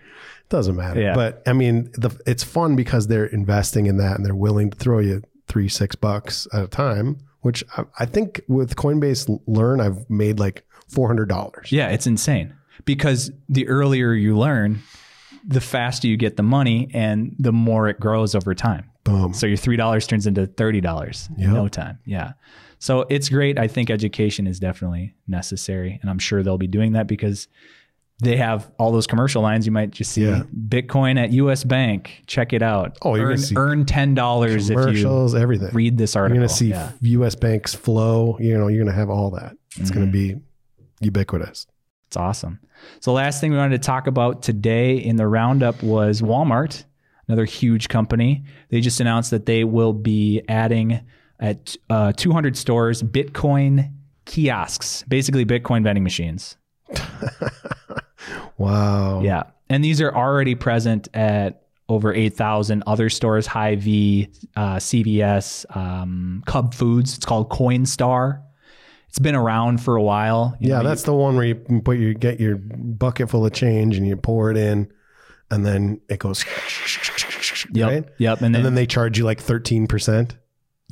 Doesn't 0.48 0.76
matter. 0.76 1.00
Yeah. 1.00 1.14
But 1.14 1.42
I 1.46 1.54
mean, 1.54 1.90
the, 1.94 2.10
it's 2.26 2.44
fun 2.44 2.76
because 2.76 3.06
they're 3.06 3.24
investing 3.26 3.86
in 3.86 3.96
that 3.96 4.16
and 4.16 4.26
they're 4.26 4.34
willing 4.34 4.70
to 4.70 4.76
throw 4.78 4.98
you 4.98 5.22
three, 5.48 5.68
six 5.68 5.94
bucks 5.96 6.46
at 6.52 6.64
a 6.64 6.68
time. 6.68 7.18
Which 7.40 7.64
I, 7.76 7.84
I 7.98 8.04
think 8.06 8.40
with 8.48 8.76
Coinbase 8.76 9.40
Learn, 9.46 9.80
I've 9.80 10.08
made 10.10 10.38
like 10.38 10.64
four 10.88 11.08
hundred 11.08 11.28
dollars. 11.28 11.72
Yeah, 11.72 11.88
it's 11.88 12.06
insane 12.06 12.54
because 12.84 13.30
the 13.48 13.66
earlier 13.66 14.12
you 14.12 14.36
learn, 14.38 14.80
the 15.44 15.60
faster 15.60 16.06
you 16.06 16.16
get 16.16 16.36
the 16.36 16.42
money, 16.44 16.88
and 16.94 17.34
the 17.40 17.50
more 17.52 17.88
it 17.88 17.98
grows 17.98 18.34
over 18.36 18.54
time. 18.54 18.90
Boom. 19.04 19.34
So 19.34 19.46
your 19.48 19.56
three 19.56 19.76
dollars 19.76 20.06
turns 20.06 20.26
into 20.28 20.46
thirty 20.46 20.80
dollars 20.80 21.28
in 21.36 21.52
no 21.52 21.66
time. 21.66 21.98
Yeah. 22.04 22.34
So 22.82 23.06
it's 23.08 23.28
great. 23.28 23.60
I 23.60 23.68
think 23.68 23.90
education 23.90 24.48
is 24.48 24.58
definitely 24.58 25.14
necessary, 25.28 26.00
and 26.02 26.10
I'm 26.10 26.18
sure 26.18 26.42
they'll 26.42 26.58
be 26.58 26.66
doing 26.66 26.94
that 26.94 27.06
because 27.06 27.46
they 28.20 28.36
have 28.38 28.70
all 28.76 28.90
those 28.90 29.06
commercial 29.06 29.40
lines. 29.40 29.66
You 29.66 29.72
might 29.72 29.92
just 29.92 30.10
see 30.10 30.24
Yeah. 30.24 30.42
Bitcoin 30.68 31.16
at 31.16 31.30
U.S. 31.30 31.62
Bank. 31.62 32.24
Check 32.26 32.52
it 32.52 32.60
out. 32.60 32.98
Oh, 33.02 33.14
you're 33.14 33.26
earn, 33.26 33.34
gonna 33.36 33.38
see 33.46 33.54
earn 33.56 33.86
ten 33.86 34.14
dollars 34.16 34.68
if 34.68 34.76
you 34.76 34.82
Commercials, 34.82 35.34
everything. 35.36 35.70
read 35.72 35.96
this 35.96 36.16
article. 36.16 36.34
You're 36.34 36.40
going 36.40 36.48
to 36.48 36.54
see 36.54 36.70
Yeah. 36.70 36.90
U.S. 37.02 37.36
banks 37.36 37.72
flow. 37.72 38.36
You 38.40 38.58
know, 38.58 38.66
you're 38.66 38.82
going 38.82 38.92
to 38.92 38.98
have 38.98 39.10
all 39.10 39.30
that. 39.30 39.56
It's 39.78 39.92
going 39.92 40.10
to 40.10 40.18
Mm-hmm. 40.18 40.38
be 40.38 40.44
ubiquitous. 41.06 41.66
It's 42.08 42.16
awesome. 42.16 42.58
So, 43.00 43.12
last 43.12 43.40
thing 43.40 43.52
we 43.52 43.58
wanted 43.58 43.80
to 43.80 43.86
talk 43.86 44.06
about 44.08 44.42
today 44.42 44.96
in 44.96 45.14
the 45.16 45.26
roundup 45.28 45.82
was 45.84 46.20
Walmart, 46.20 46.82
another 47.28 47.44
huge 47.44 47.88
company. 47.88 48.44
They 48.70 48.80
just 48.80 48.98
announced 49.00 49.30
that 49.30 49.46
they 49.46 49.62
will 49.64 49.92
be 49.92 50.42
adding 50.48 51.00
at 51.42 51.76
uh, 51.90 52.12
200 52.12 52.56
stores 52.56 53.02
Bitcoin 53.02 53.92
kiosks, 54.24 55.04
basically 55.08 55.44
Bitcoin 55.44 55.82
vending 55.82 56.04
machines. 56.04 56.56
Wow. 58.58 59.22
Yeah. 59.22 59.44
And 59.68 59.82
these 59.84 60.00
are 60.00 60.14
already 60.14 60.54
present 60.54 61.08
at 61.14 61.62
over 61.88 62.14
8,000 62.14 62.84
other 62.86 63.08
stores 63.10 63.46
Hy-Vee, 63.46 64.28
uh, 64.54 64.76
CVS, 64.76 65.76
um, 65.76 66.42
Cub 66.46 66.74
Foods. 66.74 67.16
It's 67.16 67.26
called 67.26 67.50
Coinstar. 67.50 68.42
It's 69.08 69.18
been 69.18 69.34
around 69.34 69.78
for 69.82 69.96
a 69.96 70.02
while. 70.02 70.56
You 70.60 70.70
Yeah, 70.70 70.78
know, 70.78 70.88
that's 70.88 71.02
the 71.02 71.14
one 71.14 71.36
where 71.36 71.44
you 71.44 71.56
put 71.56 71.98
your 71.98 72.14
get 72.14 72.38
your 72.40 72.56
bucket 72.56 73.28
full 73.28 73.44
of 73.44 73.52
change 73.52 73.96
and 73.98 74.06
you 74.06 74.16
pour 74.16 74.50
it 74.50 74.56
in, 74.56 74.90
and 75.50 75.66
then 75.66 76.00
it 76.08 76.18
goes. 76.18 76.44
Yep. 77.72 77.90
Right? 77.90 78.04
Yep. 78.18 78.38
And 78.38 78.46
And 78.46 78.54
then, 78.54 78.62
then 78.62 78.74
they 78.74 78.86
charge 78.86 79.18
you 79.18 79.24
like 79.24 79.40
thirteen 79.40 79.86
percent. 79.86 80.36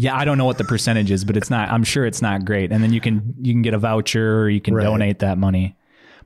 Yeah, 0.01 0.17
I 0.17 0.25
don't 0.25 0.39
know 0.39 0.47
what 0.47 0.57
the 0.59 0.65
percentage 0.65 1.11
is, 1.11 1.25
but 1.25 1.37
it's 1.37 1.51
not. 1.51 1.69
I'm 1.71 1.85
sure 1.85 2.07
it's 2.07 2.23
not 2.23 2.45
great. 2.45 2.73
And 2.73 2.83
then 2.83 2.93
you 2.93 3.01
can 3.01 3.35
you 3.41 3.53
can 3.53 3.63
get 3.63 3.75
a 3.75 3.79
voucher 3.79 4.41
or 4.41 4.49
you 4.49 4.61
can 4.61 4.75
Right. 4.75 4.85
donate 4.85 5.19
that 5.19 5.37
money. 5.37 5.77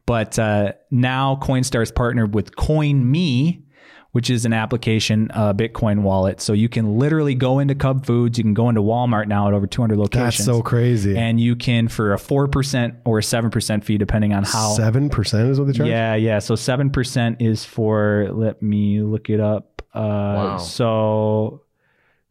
But 0.06 0.38
uh, 0.38 0.72
now 0.90 1.36
Coinstar's 1.42 1.90
partnered 1.90 2.34
with 2.34 2.54
CoinMe, 2.56 3.62
which 4.12 4.28
is 4.30 4.44
an 4.44 4.52
application, 4.52 5.30
uh, 5.34 5.54
Bitcoin 5.54 6.02
wallet. 6.02 6.40
So 6.40 6.52
you 6.52 6.68
can 6.68 6.98
literally 6.98 7.34
go 7.34 7.58
into 7.58 7.74
Cub 7.74 8.06
Foods, 8.06 8.38
you 8.38 8.44
can 8.44 8.54
go 8.54 8.68
into 8.68 8.80
Walmart 8.82 9.26
now 9.26 9.48
at 9.48 9.54
over 9.54 9.66
200 9.66 9.98
locations. 9.98 10.36
That's 10.36 10.44
so 10.44 10.62
crazy. 10.62 11.16
And 11.18 11.40
you 11.40 11.56
can 11.56 11.88
for 11.88 12.12
a 12.12 12.18
four 12.18 12.46
percent 12.46 12.94
or 13.04 13.18
a 13.18 13.22
seven 13.24 13.50
percent 13.50 13.84
fee, 13.84 13.98
depending 13.98 14.32
on 14.34 14.44
how. 14.44 14.74
Seven 14.74 15.08
percent 15.10 15.48
is 15.50 15.58
what 15.58 15.66
they 15.66 15.72
charge. 15.72 15.88
Yeah, 15.88 16.14
yeah. 16.14 16.38
So 16.38 16.54
seven 16.54 16.90
percent 16.90 17.40
is 17.42 17.64
for. 17.64 18.28
Let 18.30 18.62
me 18.62 19.00
look 19.02 19.30
it 19.30 19.40
up. 19.40 19.82
Uh, 19.94 20.58
So, 20.58 21.62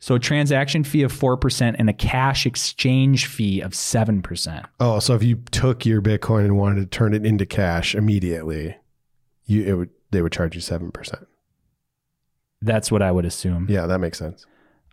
so 0.03 0.15
a 0.15 0.19
transaction 0.19 0.83
fee 0.83 1.03
of 1.03 1.13
four 1.13 1.37
percent 1.37 1.77
and 1.79 1.89
a 1.89 1.93
cash 1.93 2.45
exchange 2.45 3.25
fee 3.25 3.61
of 3.61 3.73
seven 3.73 4.21
percent. 4.21 4.65
Oh, 4.81 4.99
so 4.99 5.15
if 5.15 5.23
you 5.23 5.37
took 5.51 5.85
your 5.85 6.01
Bitcoin 6.01 6.43
and 6.43 6.57
wanted 6.57 6.81
to 6.81 6.85
turn 6.87 7.13
it 7.13 7.25
into 7.25 7.45
cash 7.45 7.95
immediately, 7.95 8.75
you 9.45 9.63
it 9.63 9.73
would 9.75 9.89
they 10.11 10.21
would 10.21 10.33
charge 10.33 10.55
you 10.55 10.61
seven 10.61 10.91
percent. 10.91 11.25
That's 12.61 12.91
what 12.91 13.01
I 13.01 13.13
would 13.13 13.23
assume. 13.23 13.67
Yeah, 13.69 13.85
that 13.85 13.99
makes 13.99 14.19
sense. 14.19 14.45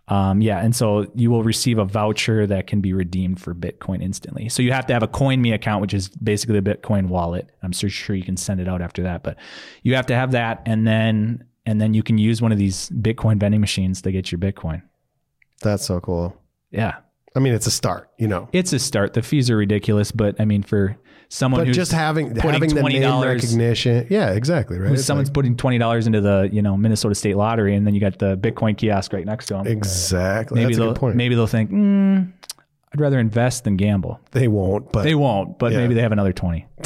Um, 0.07 0.41
yeah, 0.41 0.63
and 0.63 0.73
so 0.73 1.11
you 1.13 1.29
will 1.29 1.43
receive 1.43 1.77
a 1.77 1.83
voucher 1.83 2.47
that 2.47 2.67
can 2.67 2.79
be 2.79 2.93
redeemed 2.93 3.41
for 3.41 3.53
Bitcoin 3.53 4.01
instantly. 4.01 4.47
So 4.47 4.63
you 4.63 4.71
have 4.71 4.85
to 4.85 4.93
have 4.93 5.03
a 5.03 5.09
CoinMe 5.09 5.53
account, 5.53 5.81
which 5.81 5.93
is 5.93 6.07
basically 6.07 6.57
a 6.57 6.61
Bitcoin 6.61 7.09
wallet. 7.09 7.49
I'm 7.63 7.73
so 7.73 7.89
sure 7.89 8.15
you 8.15 8.23
can 8.23 8.37
send 8.37 8.61
it 8.61 8.69
out 8.69 8.81
after 8.81 9.03
that, 9.03 9.23
but 9.23 9.35
you 9.83 9.93
have 9.95 10.05
to 10.05 10.15
have 10.15 10.31
that, 10.31 10.61
and 10.65 10.87
then 10.87 11.43
and 11.65 11.81
then 11.81 11.93
you 11.93 12.01
can 12.01 12.17
use 12.17 12.41
one 12.41 12.53
of 12.53 12.57
these 12.57 12.89
Bitcoin 12.91 13.41
vending 13.41 13.59
machines 13.59 14.01
to 14.03 14.13
get 14.13 14.31
your 14.31 14.39
Bitcoin. 14.39 14.83
That's 15.61 15.85
so 15.85 15.99
cool. 15.99 16.35
Yeah, 16.71 16.95
I 17.35 17.39
mean, 17.39 17.53
it's 17.53 17.67
a 17.67 17.71
start, 17.71 18.09
you 18.17 18.27
know. 18.27 18.49
it's 18.53 18.73
a 18.73 18.79
start. 18.79 19.13
The 19.13 19.21
fees 19.21 19.49
are 19.49 19.57
ridiculous, 19.57 20.11
but 20.11 20.39
I 20.39 20.45
mean, 20.45 20.63
for 20.63 20.97
someone 21.29 21.61
But 21.61 21.67
who's 21.67 21.75
just 21.77 21.91
having 21.93 22.33
putting 22.35 22.51
having 22.53 22.75
the 22.75 22.81
name 22.83 23.01
$20 23.03 23.25
recognition, 23.25 24.07
yeah, 24.09 24.31
exactly, 24.31 24.77
right. 24.79 24.99
someone's 24.99 25.29
like- 25.29 25.33
putting 25.33 25.55
twenty 25.55 25.77
dollars 25.77 26.07
into 26.07 26.21
the 26.21 26.49
you 26.51 26.61
know 26.61 26.75
Minnesota 26.77 27.15
State 27.15 27.37
Lottery, 27.37 27.75
and 27.75 27.85
then 27.87 27.93
you 27.93 28.01
got 28.01 28.19
the 28.19 28.37
Bitcoin 28.37 28.77
kiosk 28.77 29.13
right 29.13 29.25
next 29.25 29.45
to 29.47 29.53
them. 29.55 29.67
exactly. 29.67 30.61
Maybe 30.61 30.75
That's 30.75 30.99
they'll 30.99 31.13
maybe 31.13 31.35
they'll 31.35 31.47
think, 31.47 31.71
mm, 31.71 32.31
I'd 32.93 32.99
rather 32.99 33.19
invest 33.19 33.63
than 33.63 33.77
gamble. 33.77 34.19
they 34.31 34.47
won't, 34.49 34.91
but 34.91 35.03
They 35.03 35.15
won't, 35.15 35.57
but 35.59 35.71
Yeah. 35.71 35.77
maybe 35.79 35.93
they 35.93 36.01
have 36.01 36.11
another 36.11 36.33
twenty. 36.33 36.67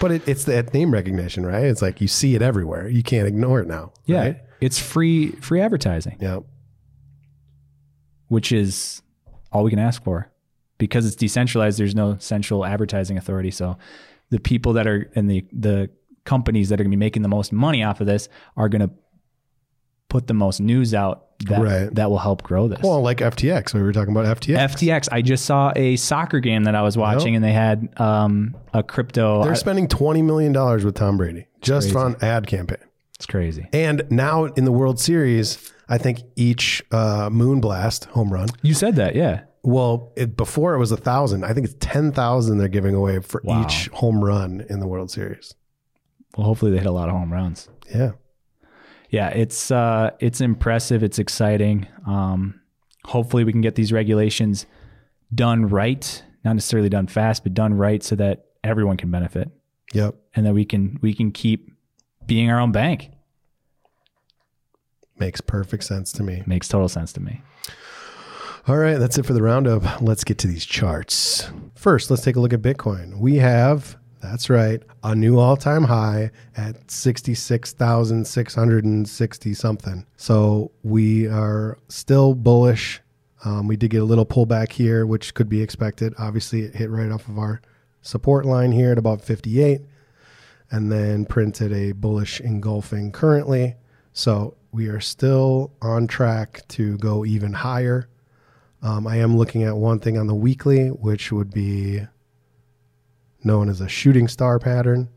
but 0.00 0.12
it, 0.12 0.28
it's 0.28 0.44
that 0.44 0.72
name 0.72 0.92
recognition, 0.92 1.44
right? 1.44 1.64
It's 1.64 1.82
like 1.82 2.00
you 2.00 2.06
see 2.08 2.34
it 2.34 2.42
everywhere. 2.42 2.88
You 2.88 3.02
can't 3.02 3.26
ignore 3.26 3.60
it 3.60 3.66
now. 3.66 3.92
Yeah, 4.04 4.20
right? 4.20 4.36
it's 4.60 4.78
free 4.78 5.32
free 5.32 5.60
advertising, 5.60 6.16
yeah. 6.20 6.38
Which 8.28 8.52
is 8.52 9.02
all 9.52 9.64
we 9.64 9.70
can 9.70 9.78
ask 9.78 10.02
for 10.02 10.30
because 10.78 11.06
it's 11.06 11.16
decentralized. 11.16 11.78
There's 11.78 11.94
no 11.94 12.16
central 12.18 12.64
advertising 12.64 13.16
authority, 13.18 13.50
so 13.50 13.76
the 14.30 14.38
people 14.40 14.72
that 14.74 14.86
are 14.86 15.10
and 15.14 15.30
the 15.30 15.44
the 15.52 15.90
companies 16.24 16.68
that 16.68 16.80
are 16.80 16.84
going 16.84 16.90
to 16.90 16.96
be 16.96 17.00
making 17.00 17.22
the 17.22 17.28
most 17.28 17.52
money 17.52 17.82
off 17.82 18.00
of 18.00 18.06
this 18.06 18.28
are 18.56 18.68
going 18.68 18.82
to 18.86 18.90
put 20.08 20.26
the 20.26 20.34
most 20.34 20.60
news 20.60 20.94
out 20.94 21.24
that 21.46 21.60
Right. 21.60 21.94
that 21.94 22.10
will 22.10 22.18
help 22.18 22.42
grow 22.42 22.66
this. 22.68 22.80
Well, 22.82 23.00
like 23.00 23.18
FTX, 23.18 23.72
we 23.74 23.82
were 23.82 23.92
talking 23.92 24.14
about 24.14 24.26
FTX. 24.40 24.74
FTX. 24.74 25.08
I 25.12 25.22
just 25.22 25.44
saw 25.44 25.72
a 25.76 25.96
soccer 25.96 26.40
game 26.40 26.64
that 26.64 26.74
I 26.74 26.82
was 26.82 26.96
watching, 26.96 27.36
and 27.36 27.44
they 27.44 27.52
had 27.52 27.88
um, 28.00 28.56
a 28.74 28.82
crypto. 28.82 29.42
They're 29.44 29.52
I- 29.52 29.56
spending 29.56 29.86
twenty 29.88 30.22
million 30.22 30.52
dollars 30.52 30.84
with 30.84 30.94
Tom 30.96 31.16
Brady 31.16 31.46
just 31.60 31.92
crazy. 31.92 31.96
on 31.98 32.16
ad 32.22 32.46
campaign. 32.46 32.78
it's 33.14 33.26
crazy. 33.26 33.68
And 33.72 34.02
now 34.10 34.44
in 34.46 34.64
the 34.64 34.72
World 34.72 34.98
Series, 34.98 35.72
I 35.88 35.98
think 35.98 36.20
each 36.36 36.82
uh, 36.92 37.30
moon 37.30 37.60
blast 37.60 38.04
home 38.06 38.32
run. 38.32 38.48
You 38.62 38.74
said 38.74 38.96
that, 38.96 39.14
yeah. 39.14 39.42
Well, 39.62 40.12
it, 40.16 40.36
before 40.36 40.74
it 40.74 40.78
was 40.78 40.92
a 40.92 40.96
thousand. 40.96 41.44
I 41.44 41.52
think 41.52 41.66
it's 41.66 41.76
ten 41.80 42.12
thousand 42.12 42.58
they're 42.58 42.68
giving 42.68 42.94
away 42.94 43.20
for 43.20 43.40
Wow. 43.44 43.62
each 43.62 43.88
home 43.88 44.22
run 44.24 44.64
in 44.68 44.80
the 44.80 44.86
World 44.86 45.10
Series. 45.10 45.54
Well, 46.36 46.46
hopefully 46.46 46.70
they 46.70 46.78
hit 46.78 46.86
a 46.86 46.92
lot 46.92 47.08
of 47.08 47.14
home 47.14 47.32
runs. 47.32 47.68
Yeah, 47.92 48.12
Yeah, 49.10 49.28
it's 49.30 49.70
uh, 49.70 50.10
it's 50.20 50.40
impressive. 50.40 51.02
It's 51.02 51.18
exciting. 51.18 51.86
Um, 52.06 52.60
hopefully 53.04 53.44
we 53.44 53.52
can 53.52 53.62
get 53.62 53.74
these 53.74 53.92
regulations 53.92 54.66
done 55.34 55.66
right, 55.68 56.22
not 56.44 56.52
necessarily 56.54 56.88
done 56.88 57.06
fast, 57.06 57.42
but 57.42 57.54
done 57.54 57.74
right, 57.74 58.02
so 58.02 58.14
that 58.16 58.44
everyone 58.62 58.96
can 58.96 59.10
benefit, 59.10 59.50
yep. 59.92 60.14
and 60.34 60.46
that 60.46 60.54
we 60.54 60.64
can 60.64 60.98
we 61.02 61.14
can 61.14 61.32
keep 61.32 61.70
being 62.26 62.50
our 62.50 62.60
own 62.60 62.72
bank. 62.72 63.10
Makes 65.18 65.40
perfect 65.40 65.84
sense 65.84 66.12
to 66.12 66.22
me. 66.22 66.42
Makes 66.46 66.68
total 66.68 66.88
sense 66.88 67.12
to 67.14 67.20
me. 67.20 67.42
All 68.68 68.76
right, 68.76 68.98
that's 68.98 69.16
it 69.16 69.24
for 69.24 69.32
the 69.32 69.42
roundup. 69.42 70.02
Let's 70.02 70.24
get 70.24 70.36
to 70.38 70.46
these 70.46 70.66
charts. 70.66 71.48
First, 71.74 72.10
let's 72.10 72.22
take 72.22 72.36
a 72.36 72.40
look 72.40 72.52
at 72.52 72.60
Bitcoin. 72.60 73.18
We 73.18 73.36
have, 73.36 73.96
that's 74.20 74.50
right, 74.50 74.82
a 75.02 75.14
new 75.14 75.38
all 75.38 75.56
time 75.56 75.84
high 75.84 76.30
at 76.54 76.90
66,660 76.90 79.54
something. 79.54 80.04
So 80.18 80.70
we 80.82 81.26
are 81.28 81.78
still 81.88 82.34
bullish. 82.34 83.00
Um, 83.42 83.68
we 83.68 83.78
did 83.78 83.90
get 83.90 84.02
a 84.02 84.04
little 84.04 84.26
pullback 84.26 84.72
here, 84.72 85.06
which 85.06 85.32
could 85.32 85.48
be 85.48 85.62
expected. 85.62 86.12
Obviously, 86.18 86.60
it 86.62 86.74
hit 86.74 86.90
right 86.90 87.10
off 87.10 87.26
of 87.26 87.38
our 87.38 87.62
support 88.02 88.44
line 88.44 88.72
here 88.72 88.92
at 88.92 88.98
about 88.98 89.22
58 89.22 89.80
and 90.70 90.92
then 90.92 91.24
printed 91.24 91.72
a 91.72 91.92
bullish 91.92 92.38
engulfing 92.42 93.12
currently. 93.12 93.76
So 94.12 94.57
we 94.72 94.88
are 94.88 95.00
still 95.00 95.72
on 95.80 96.06
track 96.06 96.66
to 96.68 96.98
go 96.98 97.24
even 97.24 97.52
higher. 97.52 98.08
Um, 98.82 99.06
I 99.06 99.16
am 99.16 99.36
looking 99.36 99.64
at 99.64 99.76
one 99.76 99.98
thing 99.98 100.18
on 100.18 100.26
the 100.26 100.34
weekly, 100.34 100.88
which 100.88 101.32
would 101.32 101.52
be 101.52 102.02
known 103.42 103.68
as 103.68 103.80
a 103.80 103.88
shooting 103.88 104.28
star 104.28 104.58
pattern. 104.58 105.08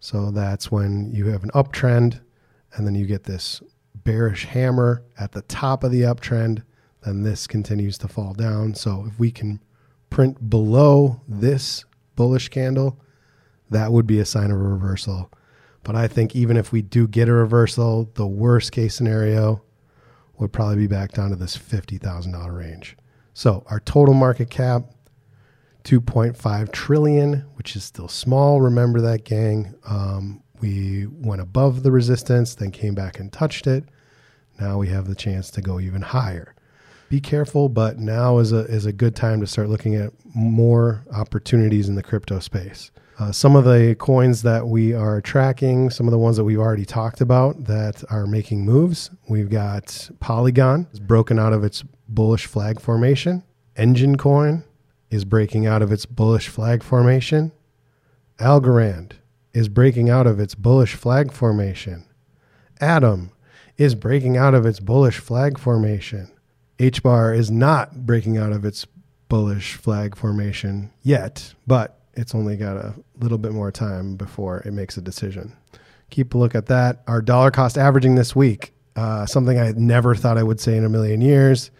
So 0.00 0.30
that's 0.30 0.70
when 0.70 1.10
you 1.12 1.26
have 1.26 1.42
an 1.42 1.50
uptrend 1.50 2.20
and 2.74 2.86
then 2.86 2.94
you 2.94 3.06
get 3.06 3.24
this 3.24 3.60
bearish 3.94 4.44
hammer 4.46 5.02
at 5.18 5.32
the 5.32 5.42
top 5.42 5.84
of 5.84 5.90
the 5.90 6.02
uptrend, 6.02 6.62
then 7.04 7.22
this 7.22 7.46
continues 7.46 7.98
to 7.98 8.08
fall 8.08 8.32
down. 8.32 8.74
So 8.74 9.06
if 9.08 9.18
we 9.18 9.30
can 9.30 9.62
print 10.10 10.48
below 10.48 11.20
this 11.28 11.84
bullish 12.16 12.48
candle, 12.48 13.00
that 13.70 13.92
would 13.92 14.06
be 14.06 14.18
a 14.18 14.24
sign 14.24 14.50
of 14.50 14.58
a 14.58 14.62
reversal. 14.62 15.30
But 15.88 15.96
I 15.96 16.06
think 16.06 16.36
even 16.36 16.58
if 16.58 16.70
we 16.70 16.82
do 16.82 17.08
get 17.08 17.30
a 17.30 17.32
reversal, 17.32 18.10
the 18.12 18.26
worst 18.26 18.72
case 18.72 18.94
scenario 18.94 19.62
would 20.36 20.52
probably 20.52 20.76
be 20.76 20.86
back 20.86 21.12
down 21.12 21.30
to 21.30 21.34
this 21.36 21.56
$50,000 21.56 22.54
range. 22.54 22.94
So 23.32 23.64
our 23.70 23.80
total 23.80 24.12
market 24.12 24.50
cap 24.50 24.82
2.5 25.84 26.72
trillion, 26.72 27.46
which 27.54 27.74
is 27.74 27.84
still 27.84 28.06
small. 28.06 28.60
Remember 28.60 29.00
that, 29.00 29.24
gang. 29.24 29.76
Um, 29.86 30.42
we 30.60 31.06
went 31.06 31.40
above 31.40 31.84
the 31.84 31.90
resistance, 31.90 32.54
then 32.54 32.70
came 32.70 32.94
back 32.94 33.18
and 33.18 33.32
touched 33.32 33.66
it. 33.66 33.84
Now 34.60 34.76
we 34.76 34.88
have 34.88 35.08
the 35.08 35.14
chance 35.14 35.50
to 35.52 35.62
go 35.62 35.80
even 35.80 36.02
higher. 36.02 36.54
Be 37.08 37.22
careful, 37.22 37.70
but 37.70 37.98
now 37.98 38.36
is 38.40 38.52
a 38.52 38.66
is 38.66 38.84
a 38.84 38.92
good 38.92 39.16
time 39.16 39.40
to 39.40 39.46
start 39.46 39.70
looking 39.70 39.94
at 39.94 40.12
more 40.34 41.06
opportunities 41.10 41.88
in 41.88 41.94
the 41.94 42.02
crypto 42.02 42.40
space. 42.40 42.90
Uh, 43.18 43.32
some 43.32 43.56
of 43.56 43.64
the 43.64 43.96
coins 43.98 44.42
that 44.42 44.68
we 44.68 44.94
are 44.94 45.20
tracking, 45.20 45.90
some 45.90 46.06
of 46.06 46.12
the 46.12 46.18
ones 46.18 46.36
that 46.36 46.44
we've 46.44 46.60
already 46.60 46.84
talked 46.84 47.20
about 47.20 47.64
that 47.64 48.04
are 48.10 48.28
making 48.28 48.64
moves. 48.64 49.10
We've 49.28 49.50
got 49.50 50.08
Polygon 50.20 50.86
is 50.92 51.00
broken 51.00 51.36
out 51.36 51.52
of 51.52 51.64
its 51.64 51.82
bullish 52.08 52.46
flag 52.46 52.80
formation. 52.80 53.42
Enjin 53.76 54.16
Coin 54.16 54.62
is 55.10 55.24
breaking 55.24 55.66
out 55.66 55.82
of 55.82 55.90
its 55.90 56.06
bullish 56.06 56.46
flag 56.46 56.84
formation. 56.84 57.50
Algorand 58.38 59.12
is 59.52 59.68
breaking 59.68 60.08
out 60.08 60.28
of 60.28 60.38
its 60.38 60.54
bullish 60.54 60.94
flag 60.94 61.32
formation. 61.32 62.04
Atom 62.80 63.32
is 63.76 63.96
breaking 63.96 64.36
out 64.36 64.54
of 64.54 64.64
its 64.64 64.78
bullish 64.78 65.18
flag 65.18 65.58
formation. 65.58 66.30
H 66.78 67.02
bar 67.02 67.34
is 67.34 67.50
not 67.50 68.06
breaking 68.06 68.38
out 68.38 68.52
of 68.52 68.64
its 68.64 68.86
bullish 69.28 69.74
flag 69.74 70.16
formation 70.16 70.92
yet, 71.02 71.54
but 71.66 71.97
it's 72.18 72.34
only 72.34 72.56
got 72.56 72.76
a 72.76 72.94
little 73.20 73.38
bit 73.38 73.52
more 73.52 73.70
time 73.70 74.16
before 74.16 74.58
it 74.60 74.72
makes 74.72 74.96
a 74.96 75.00
decision. 75.00 75.56
Keep 76.10 76.34
a 76.34 76.38
look 76.38 76.54
at 76.56 76.66
that. 76.66 77.02
Our 77.06 77.22
dollar 77.22 77.52
cost 77.52 77.78
averaging 77.78 78.16
this 78.16 78.34
week, 78.34 78.72
uh, 78.96 79.24
something 79.24 79.58
I 79.58 79.72
never 79.76 80.16
thought 80.16 80.36
I 80.36 80.42
would 80.42 80.58
say 80.58 80.76
in 80.76 80.84
a 80.84 80.88
million 80.88 81.20
years. 81.20 81.70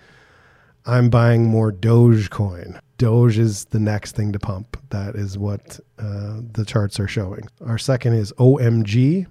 I'm 0.86 1.10
buying 1.10 1.44
more 1.44 1.72
Dogecoin. 1.72 2.78
Doge 2.98 3.36
is 3.36 3.66
the 3.66 3.80
next 3.80 4.14
thing 4.14 4.32
to 4.32 4.38
pump. 4.38 4.76
That 4.90 5.16
is 5.16 5.36
what 5.36 5.80
uh, 5.98 6.40
the 6.52 6.64
charts 6.64 7.00
are 7.00 7.08
showing. 7.08 7.48
Our 7.64 7.78
second 7.78 8.14
is 8.14 8.32
OMG, 8.34 9.26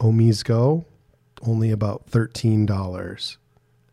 OmiseGO, 0.00 0.84
only 1.46 1.70
about 1.70 2.10
$13. 2.10 3.36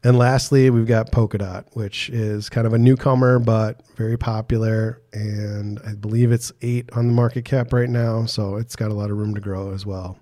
And 0.08 0.18
lastly, 0.18 0.70
we've 0.70 0.88
got 0.88 1.12
Polkadot, 1.12 1.66
which 1.74 2.10
is 2.12 2.48
kind 2.48 2.66
of 2.66 2.72
a 2.72 2.78
newcomer, 2.78 3.40
but 3.40 3.86
very 3.98 4.16
popular. 4.16 5.02
And 5.12 5.82
I 5.86 5.96
believe 5.96 6.32
it's 6.32 6.50
eight 6.62 6.90
on 6.94 7.08
the 7.08 7.14
market 7.14 7.44
cap 7.44 7.74
right 7.74 7.90
now. 7.90 8.26
So 8.26 8.56
it's 8.56 8.78
got 8.78 8.90
a 8.90 8.94
lot 8.94 9.12
of 9.12 9.18
room 9.18 9.36
to 9.36 9.42
grow 9.42 9.74
as 9.74 9.86
well. 9.86 10.18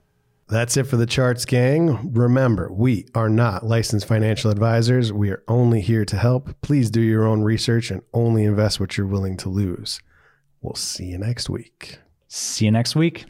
That's 0.48 0.76
it 0.76 0.86
for 0.86 0.98
the 0.98 1.06
charts, 1.06 1.45
gang. 1.45 2.12
Remember, 2.13 2.74
we 2.74 3.06
are 3.13 3.30
not 3.30 3.63
licensed 3.63 4.08
financial 4.08 4.50
advisors. 4.50 5.13
We 5.13 5.30
are 5.30 5.43
only 5.48 5.82
here 5.82 6.04
to 6.04 6.17
help. 6.17 6.60
Please 6.62 6.89
do 6.89 7.02
your 7.02 7.28
own 7.28 7.43
research 7.43 7.91
and 7.91 8.02
only 8.12 8.43
invest 8.43 8.80
what 8.80 8.98
you're 8.98 9.06
willing 9.06 9.38
to 9.38 9.50
lose. 9.50 10.00
We'll 10.63 10.74
see 10.74 11.06
you 11.06 11.19
next 11.19 11.48
week. 11.48 12.00
See 12.28 12.65
you 12.65 12.71
next 12.71 12.95
week. 12.95 13.26